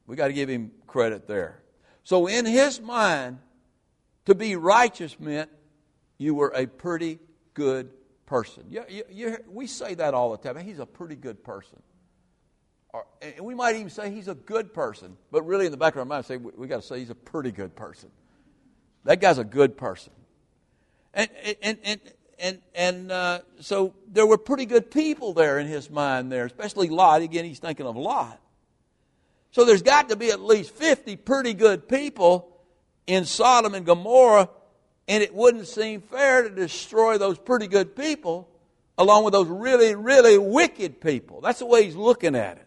[0.07, 1.61] We got to give him credit there.
[2.03, 3.39] So, in his mind,
[4.25, 5.49] to be righteous meant
[6.17, 7.19] you were a pretty
[7.53, 7.89] good
[8.25, 8.65] person.
[8.69, 10.63] You, you, you, we say that all the time.
[10.63, 11.81] He's a pretty good person.
[12.93, 15.93] Or, and we might even say he's a good person, but really in the back
[15.93, 18.09] of our mind, say we, we got to say he's a pretty good person.
[19.03, 20.13] That guy's a good person.
[21.13, 21.29] And,
[21.61, 21.99] and, and,
[22.39, 26.89] and, and uh, so there were pretty good people there in his mind there, especially
[26.89, 27.21] Lot.
[27.21, 28.39] Again, he's thinking of Lot.
[29.51, 32.51] So there's got to be at least 50 pretty good people
[33.07, 34.49] in Sodom and Gomorrah,
[35.07, 38.49] and it wouldn't seem fair to destroy those pretty good people
[38.97, 41.41] along with those really, really wicked people.
[41.41, 42.61] That's the way he's looking at it.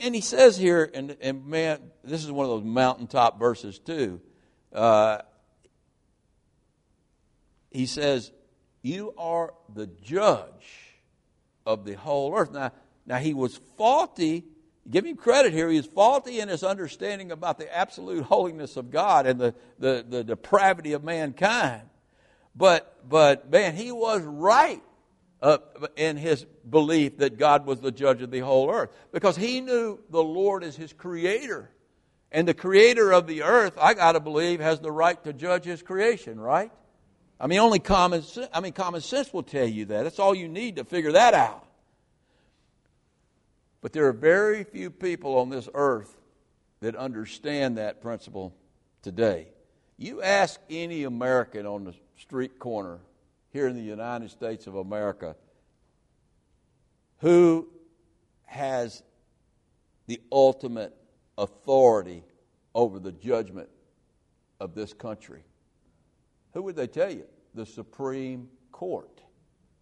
[0.00, 4.20] And he says here, and, and man, this is one of those mountaintop verses too.
[4.72, 5.18] Uh,
[7.72, 8.32] he says,
[8.82, 10.98] You are the judge
[11.64, 12.52] of the whole earth.
[12.52, 12.72] Now,
[13.06, 14.44] now he was faulty
[14.90, 15.68] give him credit here.
[15.68, 20.04] He is faulty in his understanding about the absolute holiness of God and the, the,
[20.08, 21.82] the depravity of mankind.
[22.54, 24.82] But, but man, he was right
[25.40, 25.58] uh,
[25.96, 29.98] in his belief that God was the judge of the whole earth because he knew
[30.10, 31.70] the Lord is his creator.
[32.30, 35.64] And the creator of the earth, I got to believe, has the right to judge
[35.64, 36.72] his creation, right?
[37.42, 38.22] I mean, only common,
[38.54, 40.04] I mean, common sense will tell you that.
[40.04, 41.66] That's all you need to figure that out.
[43.80, 46.16] But there are very few people on this earth
[46.82, 48.54] that understand that principle
[49.02, 49.48] today.
[49.98, 53.00] You ask any American on the street corner
[53.50, 55.34] here in the United States of America
[57.18, 57.68] who
[58.44, 59.02] has
[60.06, 60.96] the ultimate
[61.36, 62.22] authority
[62.72, 63.68] over the judgment
[64.60, 65.42] of this country.
[66.54, 67.24] Who would they tell you?
[67.54, 69.20] The Supreme Court.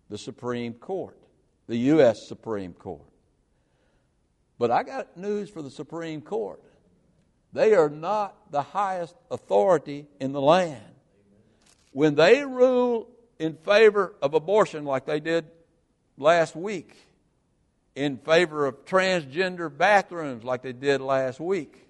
[0.08, 1.18] The Supreme Court.
[1.66, 2.26] The U.S.
[2.26, 3.02] Supreme Court.
[4.58, 6.60] But I got news for the Supreme Court.
[7.52, 10.84] They are not the highest authority in the land.
[11.92, 13.08] When they rule
[13.38, 15.46] in favor of abortion, like they did
[16.16, 16.94] last week,
[17.96, 21.88] in favor of transgender bathrooms, like they did last week,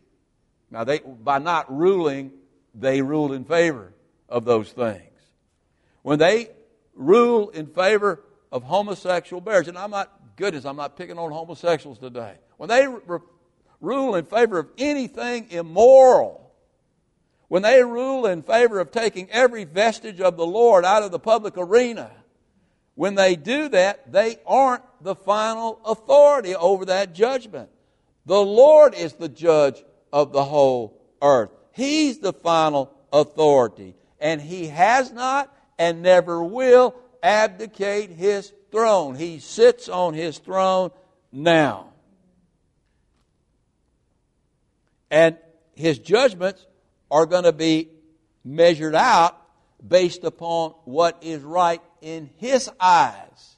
[0.70, 2.32] now they by not ruling,
[2.74, 3.92] they ruled in favor
[4.30, 5.02] of those things.
[6.02, 6.50] When they
[6.94, 11.98] rule in favor of homosexual marriage, and I'm not goodness, I'm not picking on homosexuals
[11.98, 12.34] today.
[12.56, 13.18] When they re-
[13.80, 16.52] rule in favor of anything immoral,
[17.48, 21.18] when they rule in favor of taking every vestige of the Lord out of the
[21.18, 22.10] public arena,
[22.94, 27.70] when they do that, they aren't the final authority over that judgment.
[28.26, 31.50] The Lord is the judge of the whole earth.
[31.72, 33.94] He's the final authority.
[34.20, 39.14] And He has not and never will abdicate His throne.
[39.14, 40.90] He sits on His throne
[41.32, 41.88] now.
[45.10, 45.36] And
[45.74, 46.66] His judgments
[47.10, 47.88] are going to be
[48.44, 49.36] measured out
[49.86, 53.56] based upon what is right in His eyes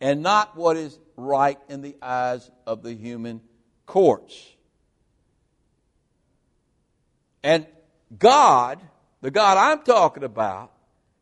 [0.00, 3.40] and not what is right in the eyes of the human
[3.86, 4.48] courts.
[7.44, 7.66] And
[8.18, 8.80] God,
[9.22, 10.70] the God I'm talking about,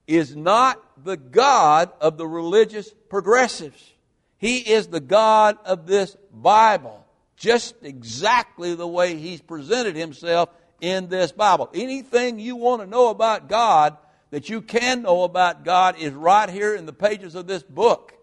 [0.07, 3.93] is not the God of the religious progressives.
[4.39, 10.49] He is the God of this Bible, just exactly the way He's presented Himself
[10.81, 11.71] in this Bible.
[11.75, 13.97] Anything you want to know about God
[14.31, 18.15] that you can know about God is right here in the pages of this book.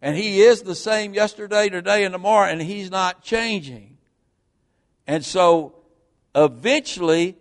[0.00, 3.98] And He is the same yesterday, today, and tomorrow, and He's not changing.
[5.06, 5.74] And so,
[6.34, 7.36] eventually,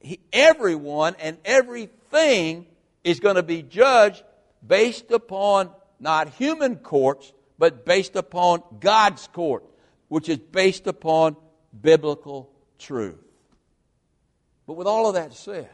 [0.00, 2.66] he, everyone and everything
[3.04, 4.22] is going to be judged
[4.66, 9.64] based upon not human courts, but based upon God's court,
[10.08, 11.36] which is based upon
[11.80, 13.16] biblical truth.
[14.66, 15.68] But with all of that said,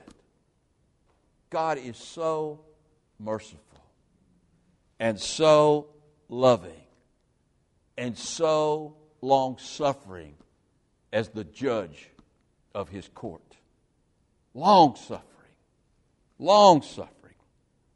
[1.50, 2.60] God is so
[3.18, 3.58] merciful
[4.98, 5.88] and so
[6.28, 6.72] loving
[7.96, 10.34] and so long suffering
[11.12, 12.08] as the judge
[12.74, 13.51] of his court.
[14.54, 15.22] Long suffering.
[16.38, 17.34] Long suffering.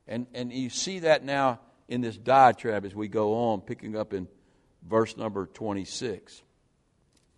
[0.08, 4.12] And, and you see that now in this diatribe as we go on, picking up
[4.12, 4.28] in
[4.88, 6.42] verse number 26.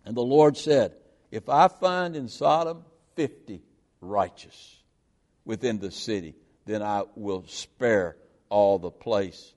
[0.05, 0.93] And the Lord said,
[1.31, 2.83] If I find in Sodom
[3.15, 3.61] 50
[4.01, 4.77] righteous
[5.45, 8.15] within the city, then I will spare
[8.49, 9.53] all the place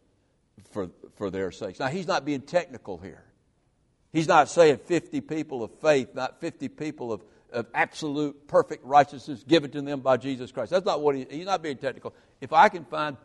[0.71, 1.79] for, for their sakes.
[1.79, 3.25] Now, he's not being technical here.
[4.13, 9.45] He's not saying 50 people of faith, not 50 people of, of absolute perfect righteousness
[9.47, 10.71] given to them by Jesus Christ.
[10.71, 12.15] That's not what he, he's not being technical.
[12.41, 13.17] If I can find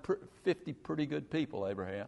[0.43, 2.07] 50 pretty good people, Abraham,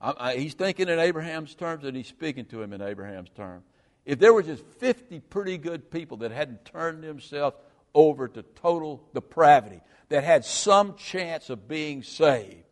[0.00, 3.64] I, I, he's thinking in Abraham's terms and he's speaking to him in Abraham's terms.
[4.04, 7.56] If there were just 50 pretty good people that hadn't turned themselves
[7.94, 12.64] over to total depravity, that had some chance of being saved,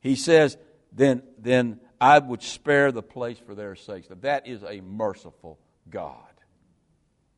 [0.00, 0.56] he says,
[0.92, 4.08] then, then I would spare the place for their sakes.
[4.20, 5.58] That is a merciful
[5.90, 6.33] God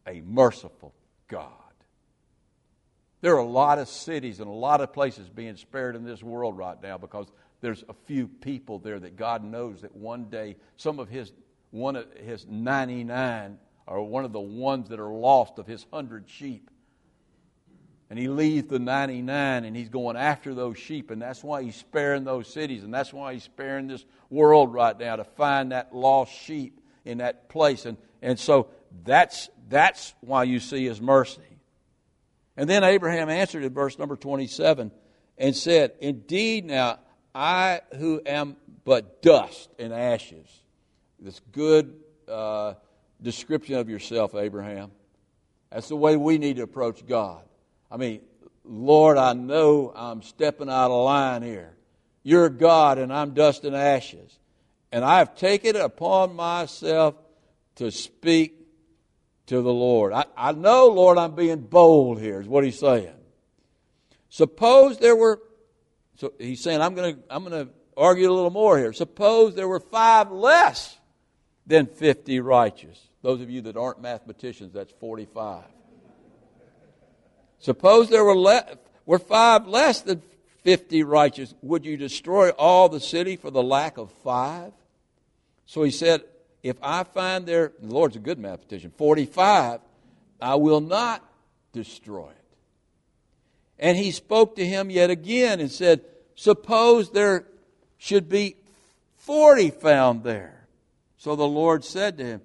[0.07, 0.95] a merciful
[1.29, 1.51] God.
[3.21, 6.23] There are a lot of cities and a lot of places being spared in this
[6.23, 7.27] world right now because
[7.61, 11.33] there's a few people there that God knows that one day some of his
[11.71, 16.29] one of his 99 or one of the ones that are lost of his 100
[16.29, 16.71] sheep.
[18.09, 21.11] And he leaves the 99 and he's going after those sheep.
[21.11, 22.85] And that's why he's sparing those cities.
[22.85, 27.19] And that's why he's sparing this world right now to find that lost sheep in
[27.19, 27.85] that place.
[27.85, 28.69] And and so
[29.05, 31.41] that's that's why you see his mercy.
[32.57, 34.91] And then Abraham answered in verse number 27
[35.37, 36.99] and said, Indeed, now
[37.35, 40.47] I who am but dust and ashes.
[41.19, 41.95] This good
[42.29, 42.75] uh,
[43.21, 44.91] description of yourself, Abraham.
[45.71, 47.43] That's the way we need to approach God.
[47.91, 48.21] I mean,
[48.65, 51.75] Lord, I know I'm stepping out of line here.
[52.23, 54.39] You're God and I'm dust and ashes.
[54.91, 57.15] And I have taken it upon myself
[57.77, 58.66] to speak
[59.47, 60.13] to the Lord.
[60.13, 63.13] I, I know, Lord, I'm being bold here, is what he's saying.
[64.29, 65.41] Suppose there were,
[66.17, 68.93] so he's saying, I'm going to I'm going to argue a little more here.
[68.93, 70.99] Suppose there were five less
[71.67, 73.01] than 50 righteous.
[73.23, 75.65] Those of you that aren't mathematicians, that's 45.
[77.59, 80.23] Suppose there were, le- were five less than
[80.63, 81.55] 50 righteous.
[81.63, 84.73] Would you destroy all the city for the lack of five?
[85.65, 86.23] So he said,
[86.69, 89.81] If I find there, the Lord's a good mathematician, 45,
[90.41, 91.25] I will not
[91.73, 92.45] destroy it.
[93.79, 96.01] And he spoke to him yet again and said,
[96.35, 97.47] Suppose there
[97.99, 98.57] should be
[99.19, 100.67] 40 found there.
[101.19, 102.41] So the Lord said to him,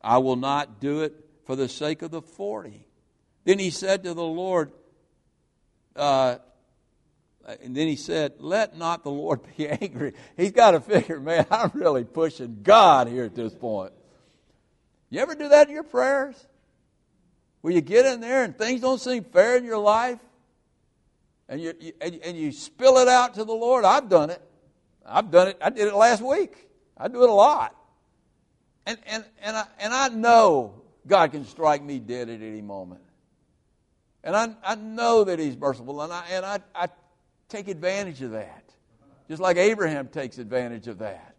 [0.00, 1.14] I will not do it
[1.44, 2.86] for the sake of the 40.
[3.44, 4.70] Then he said to the Lord,
[5.96, 6.36] uh,
[7.46, 10.14] Uh, and then he said, Let not the Lord be angry.
[10.36, 13.92] He's got to figure, man, I'm really pushing God here at this point.
[15.08, 16.34] You ever do that in your prayers?
[17.60, 20.18] Where you get in there and things don't seem fair in your life?
[21.48, 23.84] And you, you and, and you spill it out to the Lord?
[23.84, 24.42] I've done it.
[25.04, 25.58] I've done it.
[25.60, 26.68] I did it last week.
[26.96, 27.76] I do it a lot.
[28.84, 33.02] And, and, and, I, and I know God can strike me dead at any moment.
[34.24, 36.88] And I, I know that He's merciful, and, I, and I, I
[37.48, 38.64] take advantage of that.
[39.28, 41.34] Just like Abraham takes advantage of that.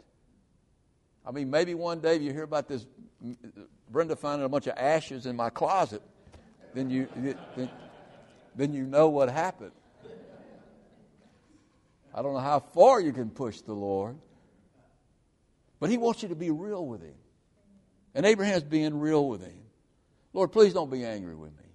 [1.26, 2.86] I mean, maybe one day you hear about this
[3.24, 3.36] mm,
[3.90, 6.02] Brenda finding a bunch of ashes in my closet,
[6.74, 7.08] then you,
[7.56, 7.70] then,
[8.56, 9.72] then you know what happened.
[12.14, 14.18] I don't know how far you can push the Lord,
[15.80, 17.16] but He wants you to be real with Him.
[18.16, 19.60] And Abraham's being real with Him.
[20.34, 21.66] Lord, please don't be angry with me.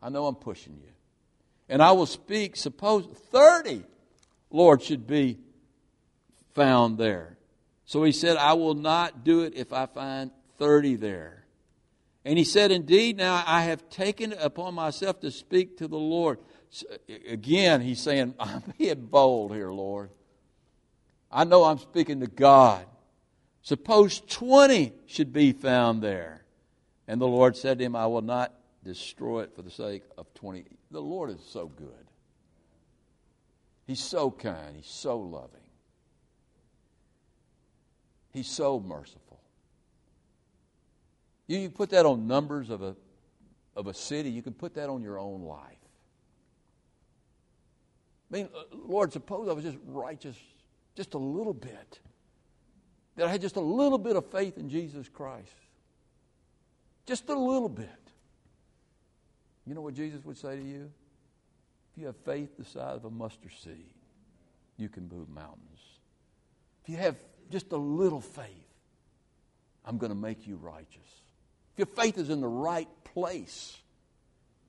[0.00, 0.93] I know I'm pushing you.
[1.68, 3.84] And I will speak, suppose 30,
[4.50, 5.38] Lord, should be
[6.54, 7.38] found there.
[7.86, 11.44] So he said, I will not do it if I find 30 there.
[12.24, 16.38] And he said, Indeed, now I have taken upon myself to speak to the Lord.
[16.70, 16.86] So,
[17.28, 20.10] again, he's saying, I'm being bold here, Lord.
[21.30, 22.86] I know I'm speaking to God.
[23.62, 26.44] Suppose 20 should be found there.
[27.08, 28.52] And the Lord said to him, I will not
[28.82, 30.64] destroy it for the sake of 20.
[30.94, 32.06] The Lord is so good.
[33.84, 34.76] He's so kind.
[34.76, 35.50] He's so loving.
[38.32, 39.40] He's so merciful.
[41.48, 42.94] You, you put that on numbers of a,
[43.74, 45.58] of a city, you can put that on your own life.
[48.30, 50.36] I mean, uh, Lord, suppose I was just righteous
[50.94, 51.98] just a little bit.
[53.16, 55.56] That I had just a little bit of faith in Jesus Christ.
[57.04, 58.03] Just a little bit.
[59.66, 60.90] You know what Jesus would say to you?
[61.92, 63.94] If you have faith the size of a mustard seed,
[64.76, 65.80] you can move mountains.
[66.82, 67.16] If you have
[67.50, 68.46] just a little faith,
[69.84, 71.22] I'm going to make you righteous.
[71.72, 73.76] If your faith is in the right place,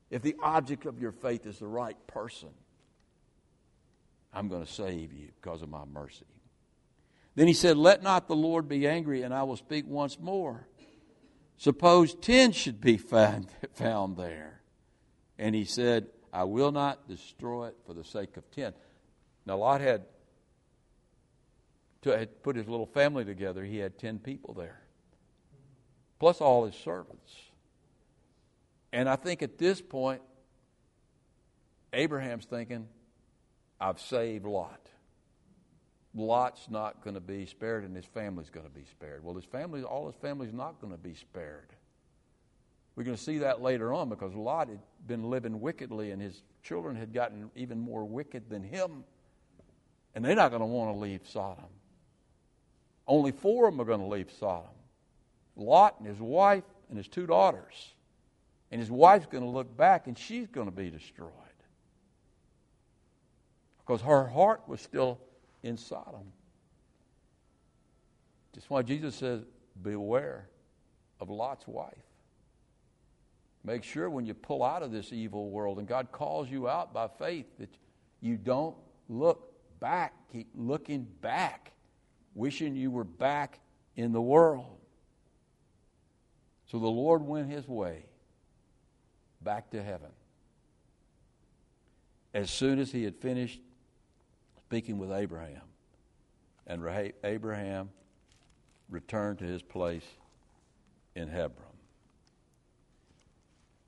[0.10, 2.50] if the object of your faith is the right person,
[4.34, 6.26] I'm going to save you because of my mercy.
[7.36, 10.68] Then he said, Let not the Lord be angry, and I will speak once more.
[11.58, 13.48] Suppose ten should be found,
[14.18, 14.62] there.
[15.38, 18.74] And he said, I will not destroy it for the sake of ten.
[19.46, 20.06] Now, Lot had,
[22.02, 23.64] to, had put his little family together.
[23.64, 24.82] He had ten people there,
[26.20, 27.34] plus all his servants.
[28.92, 30.22] And I think at this point,
[31.94, 32.88] Abraham's thinking,
[33.80, 34.80] I've saved Lot.
[36.14, 39.24] Lot's not going to be spared, and his family's going to be spared.
[39.24, 41.74] Well, his family, all his family's not going to be spared.
[42.96, 46.42] We're going to see that later on because Lot had been living wickedly, and his
[46.64, 49.04] children had gotten even more wicked than him.
[50.14, 51.66] And they're not going to want to leave Sodom.
[53.08, 54.70] Only four of them are going to leave Sodom
[55.58, 57.94] Lot and his wife and his two daughters.
[58.72, 61.32] And his wife's going to look back, and she's going to be destroyed
[63.86, 65.20] because her heart was still
[65.64, 66.32] in Sodom.
[68.54, 69.42] That's why Jesus says,
[69.82, 70.48] Beware
[71.20, 71.94] of Lot's wife.
[73.66, 76.94] Make sure when you pull out of this evil world and God calls you out
[76.94, 77.70] by faith that
[78.22, 78.76] you don't
[79.10, 81.72] look back, keep looking back,
[82.36, 83.60] wishing you were back
[83.96, 84.78] in the world.
[86.68, 88.06] So the Lord went his way
[89.42, 90.10] back to heaven.
[92.34, 93.62] As soon as he had finished
[94.68, 95.62] speaking with Abraham.
[96.68, 96.84] And
[97.24, 97.90] Abraham
[98.90, 100.04] returned to his place
[101.16, 101.65] in Hebron.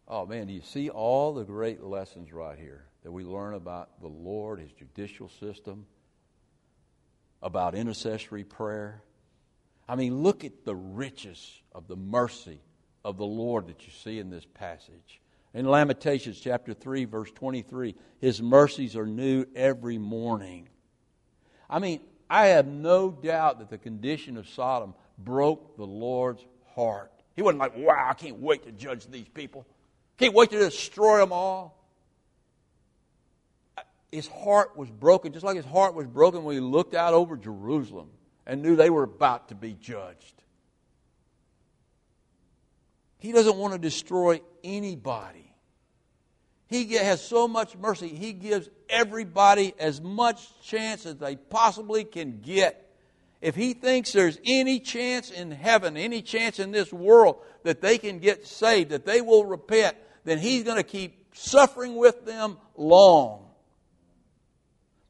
[0.07, 3.99] Oh man, do you see all the great lessons right here that we learn about
[3.99, 5.85] the Lord, His judicial system,
[7.41, 9.03] about intercessory prayer?
[9.89, 12.61] I mean, look at the riches of the mercy
[13.03, 15.21] of the Lord that you see in this passage.
[15.53, 20.69] In Lamentations chapter 3, verse 23, His mercies are new every morning.
[21.69, 21.99] I mean,
[22.29, 26.45] I have no doubt that the condition of Sodom broke the Lord's
[26.75, 27.11] heart.
[27.35, 29.65] He wasn't like, wow, I can't wait to judge these people.
[30.17, 31.77] Can't wait to destroy them all.
[34.11, 37.37] His heart was broken, just like his heart was broken when he looked out over
[37.37, 38.09] Jerusalem
[38.45, 40.33] and knew they were about to be judged.
[43.19, 45.53] He doesn't want to destroy anybody.
[46.67, 48.09] He has so much mercy.
[48.09, 52.83] He gives everybody as much chance as they possibly can get.
[53.41, 57.97] If he thinks there's any chance in heaven, any chance in this world that they
[57.97, 59.95] can get saved, that they will repent,
[60.27, 63.45] then he's going to keep suffering with them long.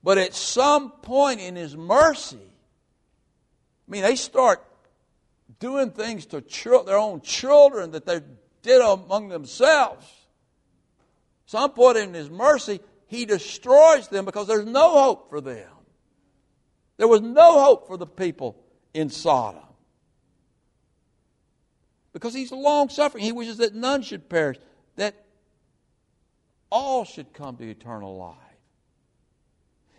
[0.04, 4.64] But at some point in his mercy, I mean, they start
[5.60, 6.44] doing things to
[6.86, 8.22] their own children that they
[8.62, 10.06] did among themselves.
[11.46, 15.70] Some point in His mercy, He destroys them because there's no hope for them.
[16.98, 18.58] There was no hope for the people
[18.94, 19.62] in Sodom.
[22.12, 23.24] Because He's long suffering.
[23.24, 24.58] He wishes that none should perish,
[26.70, 28.36] all should come to eternal life.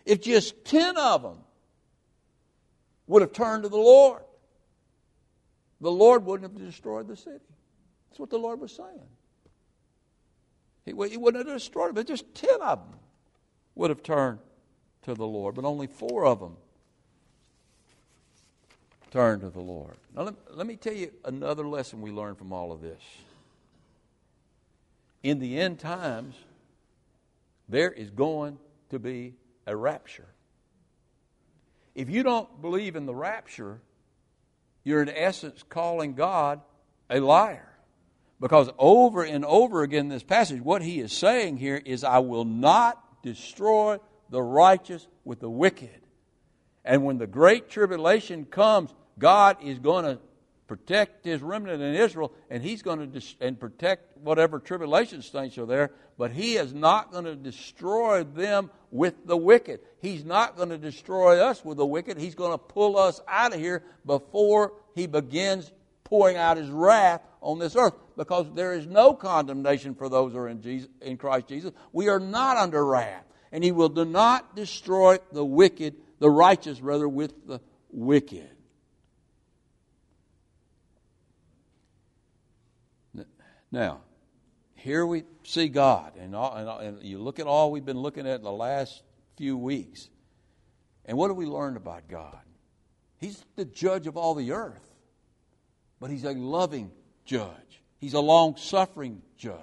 [0.05, 1.39] If just 10 of them
[3.07, 4.23] would have turned to the Lord,
[5.81, 7.39] the Lord wouldn't have destroyed the city.
[8.09, 9.09] That's what the Lord was saying.
[10.85, 12.99] He, he wouldn't have destroyed it, but just 10 of them
[13.75, 14.39] would have turned
[15.03, 16.57] to the Lord, but only four of them
[19.11, 19.95] turned to the Lord.
[20.15, 23.01] Now, let, let me tell you another lesson we learned from all of this.
[25.23, 26.35] In the end times,
[27.69, 28.59] there is going
[28.91, 29.35] to be
[29.67, 30.29] a rapture.
[31.95, 33.81] If you don't believe in the rapture,
[34.85, 36.61] you're in essence calling God
[37.11, 37.69] a liar.
[38.41, 42.21] Because over and over again in this passage, what he is saying here is, I
[42.21, 43.99] will not destroy
[44.31, 46.07] the righteous with the wicked.
[46.85, 50.21] And when the great tribulation comes, God is going to
[50.69, 55.57] protect his remnant in Israel, and he's going to dis- and protect whatever tribulation saints
[55.59, 59.81] are there, but he is not going to destroy them with the wicked.
[60.01, 62.19] He's not going to destroy us with the wicked.
[62.19, 65.73] He's going to pull us out of here before he begins
[66.05, 70.39] pouring out his wrath on this earth because there is no condemnation for those who
[70.39, 71.73] are in, Jesus, in Christ Jesus.
[71.93, 73.25] We are not under wrath.
[73.53, 77.61] And he will do not destroy the wicked, the righteous rather, with the
[77.91, 78.51] wicked.
[83.71, 84.01] Now,
[84.75, 88.27] here we see God, and, all, and, and, you look at all we've been looking
[88.27, 89.03] at the last
[89.37, 90.09] few weeks.
[91.05, 92.39] And what have we learned about God?
[93.19, 94.89] He's the judge of all the earth,
[96.01, 96.93] but He's a loving
[97.25, 97.83] judge.
[97.99, 99.59] He's a long suffering judge.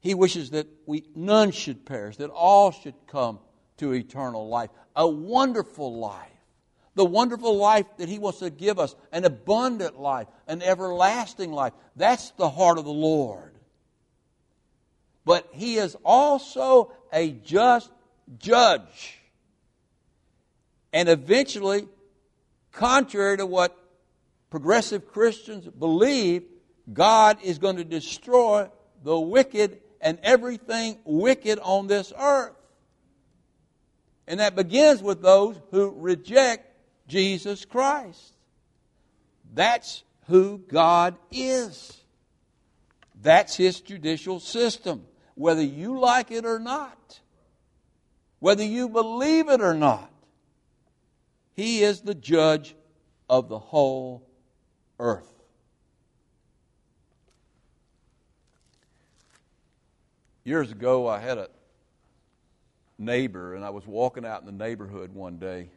[0.00, 3.40] He wishes that we none should perish, that all should come
[3.78, 6.37] to eternal life, a wonderful life.
[6.98, 11.72] The wonderful life that He wants to give us, an abundant life, an everlasting life.
[11.94, 13.54] That's the heart of the Lord.
[15.24, 17.88] But He is also a just
[18.40, 19.16] judge.
[20.92, 21.86] And eventually,
[22.72, 23.78] contrary to what
[24.50, 26.42] progressive Christians believe
[26.92, 28.68] God is going to destroy
[29.04, 32.56] the wicked and everything wicked on this earth.
[34.26, 36.67] And that begins with those who reject
[37.08, 38.34] Jesus Christ.
[39.54, 42.04] That's who God is.
[43.20, 45.04] That's His judicial system,
[45.34, 47.20] whether you like it or not,
[48.38, 50.12] whether you believe it or not.
[51.54, 52.76] He is the judge
[53.28, 54.28] of the whole
[55.00, 55.32] earth.
[60.44, 61.48] Years ago, I had a
[62.96, 65.70] neighbor, and I was walking out in the neighborhood one day,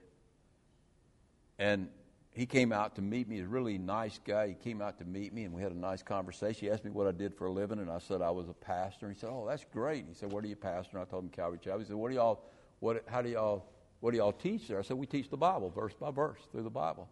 [1.62, 1.88] and
[2.32, 3.36] he came out to meet me.
[3.36, 4.48] He's a really nice guy.
[4.48, 6.68] He came out to meet me, and we had a nice conversation.
[6.68, 8.54] He asked me what I did for a living, and I said I was a
[8.54, 9.10] pastor.
[9.10, 11.30] He said, "Oh, that's great." He said, "What are you pastor?" And I told him
[11.30, 11.80] Calvary Chapel.
[11.80, 12.44] He said, "What do y'all?
[12.80, 13.04] What?
[13.08, 13.66] How do y'all?
[14.00, 16.64] What do y'all teach there?" I said, "We teach the Bible, verse by verse, through
[16.64, 17.08] the Bible."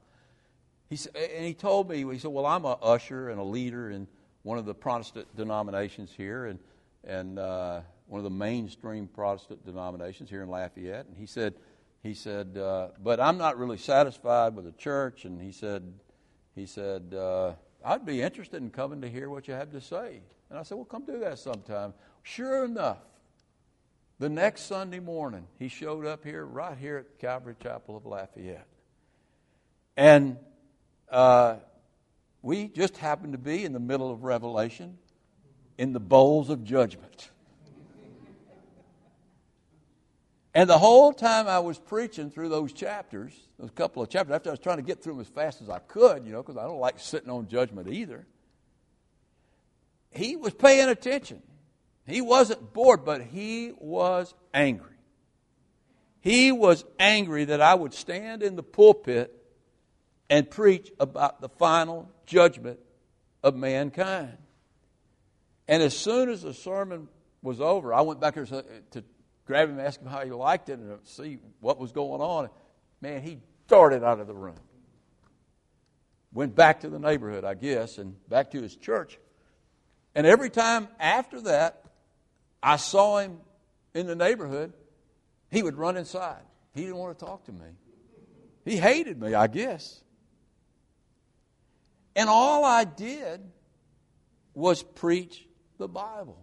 [0.89, 3.91] He said, and he told me, he said, Well, I'm a usher and a leader
[3.91, 4.07] in
[4.41, 6.57] one of the Protestant denominations here, and,
[7.03, 11.05] and uh, one of the mainstream Protestant denominations here in Lafayette.
[11.05, 11.53] And he said,
[12.01, 15.25] he said, uh, but I'm not really satisfied with the church.
[15.25, 15.93] And he said,
[16.55, 20.21] he said, uh, I'd be interested in coming to hear what you have to say.
[20.49, 21.93] And I said, well, come do that sometime.
[22.23, 22.99] Sure enough,
[24.19, 28.67] the next Sunday morning, he showed up here, right here at Calvary Chapel of Lafayette.
[29.95, 30.37] And
[31.09, 31.55] uh,
[32.41, 34.97] we just happened to be in the middle of Revelation
[35.77, 37.29] in the bowls of judgment.
[40.53, 44.49] And the whole time I was preaching through those chapters, those couple of chapters, after
[44.49, 46.57] I was trying to get through them as fast as I could, you know, because
[46.57, 48.25] I don't like sitting on judgment either,
[50.11, 51.41] he was paying attention.
[52.07, 54.95] He wasn't bored, but he was angry.
[56.21, 59.35] He was angry that I would stand in the pulpit
[60.29, 62.79] and preach about the final judgment
[63.43, 64.37] of mankind.
[65.67, 67.07] And as soon as the sermon
[67.43, 69.03] was over, I went back to
[69.49, 72.49] grab him ask him how he liked it and see what was going on.
[73.01, 74.59] Man, he darted out of the room.
[76.31, 79.17] Went back to the neighborhood, I guess, and back to his church.
[80.13, 81.83] And every time after that,
[82.61, 83.39] I saw him
[83.95, 84.71] in the neighborhood,
[85.49, 86.43] he would run inside.
[86.75, 87.69] He didn't want to talk to me.
[88.65, 89.99] He hated me, I guess.
[92.15, 93.41] And all I did
[94.53, 95.43] was preach
[95.79, 96.39] the Bible,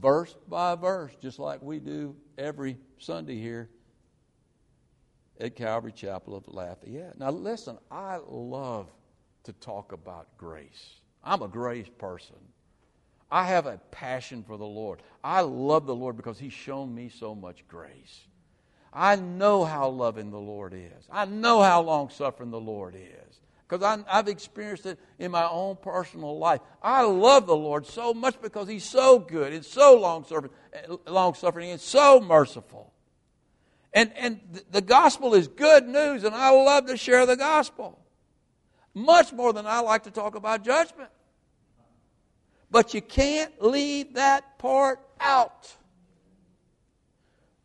[0.00, 3.68] verse by verse, just like we do every Sunday here
[5.40, 7.18] at Calvary Chapel of Lafayette.
[7.18, 8.88] Now, listen, I love
[9.44, 11.00] to talk about grace.
[11.22, 12.36] I'm a grace person.
[13.30, 15.02] I have a passion for the Lord.
[15.22, 18.26] I love the Lord because He's shown me so much grace.
[18.92, 21.06] I know how loving the Lord is.
[21.10, 23.27] I know how long suffering the Lord is
[23.68, 26.60] because I've experienced it in my own personal life.
[26.82, 30.96] I love the Lord so much because He's so good and so long suffering, eh,
[31.06, 32.92] long suffering and so merciful.
[33.92, 34.40] And, and
[34.70, 37.98] the gospel is good news, and I love to share the gospel.
[38.94, 41.10] Much more than I like to talk about judgment.
[42.70, 45.74] But you can't leave that part out.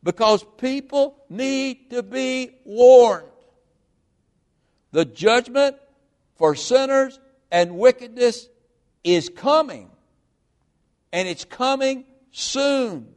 [0.01, 3.27] Because people need to be warned.
[4.91, 5.77] The judgment
[6.35, 7.19] for sinners
[7.51, 8.47] and wickedness
[9.03, 9.89] is coming.
[11.11, 13.07] And it's coming soon.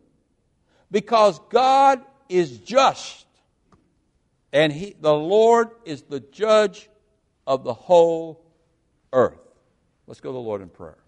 [0.91, 3.27] Because God is just.
[4.53, 6.89] And he, the Lord is the judge
[7.47, 8.45] of the whole
[9.13, 9.39] earth.
[10.07, 10.99] Let's go to the Lord in prayer.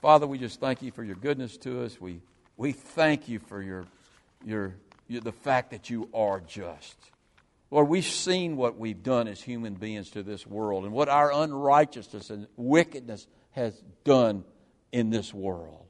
[0.00, 2.00] Father, we just thank you for your goodness to us.
[2.00, 2.20] We,
[2.56, 3.84] we thank you for your,
[4.44, 4.74] your,
[5.08, 6.96] your, the fact that you are just.
[7.70, 11.32] Lord, we've seen what we've done as human beings to this world and what our
[11.32, 14.44] unrighteousness and wickedness has done
[14.90, 15.86] in this world.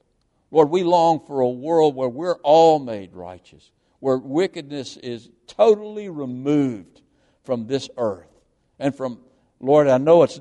[0.51, 3.71] Lord, we long for a world where we're all made righteous,
[4.01, 7.01] where wickedness is totally removed
[7.45, 8.27] from this earth.
[8.79, 9.21] And from,
[9.61, 10.41] Lord, I know it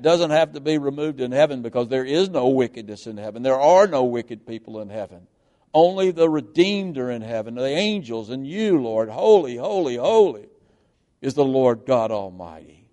[0.00, 3.42] doesn't have to be removed in heaven because there is no wickedness in heaven.
[3.42, 5.26] There are no wicked people in heaven.
[5.74, 9.08] Only the redeemed are in heaven, the angels, and you, Lord.
[9.08, 10.46] Holy, holy, holy
[11.20, 12.86] is the Lord God Almighty.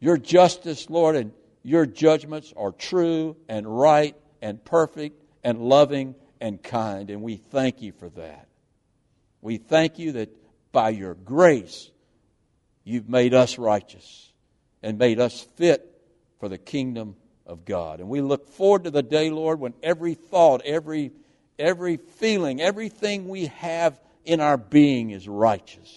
[0.00, 1.32] Your justice, Lord, and
[1.62, 7.82] your judgments are true and right and perfect and loving and kind, and we thank
[7.82, 8.48] you for that.
[9.40, 10.30] We thank you that
[10.72, 11.90] by your grace,
[12.84, 14.32] you've made us righteous
[14.82, 15.84] and made us fit
[16.38, 17.16] for the kingdom
[17.48, 18.00] of God.
[18.00, 21.12] And we look forward to the day, Lord, when every thought, every,
[21.58, 25.92] every feeling, everything we have in our being is righteous.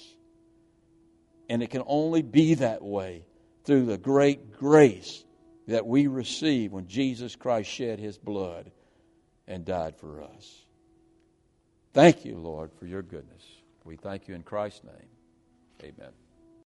[1.49, 3.25] And it can only be that way
[3.65, 5.23] through the great grace
[5.67, 8.71] that we receive when Jesus Christ shed his blood
[9.47, 10.65] and died for us.
[11.93, 13.43] Thank you, Lord, for your goodness.
[13.83, 15.09] We thank you in Christ's name.
[15.83, 16.20] Amen.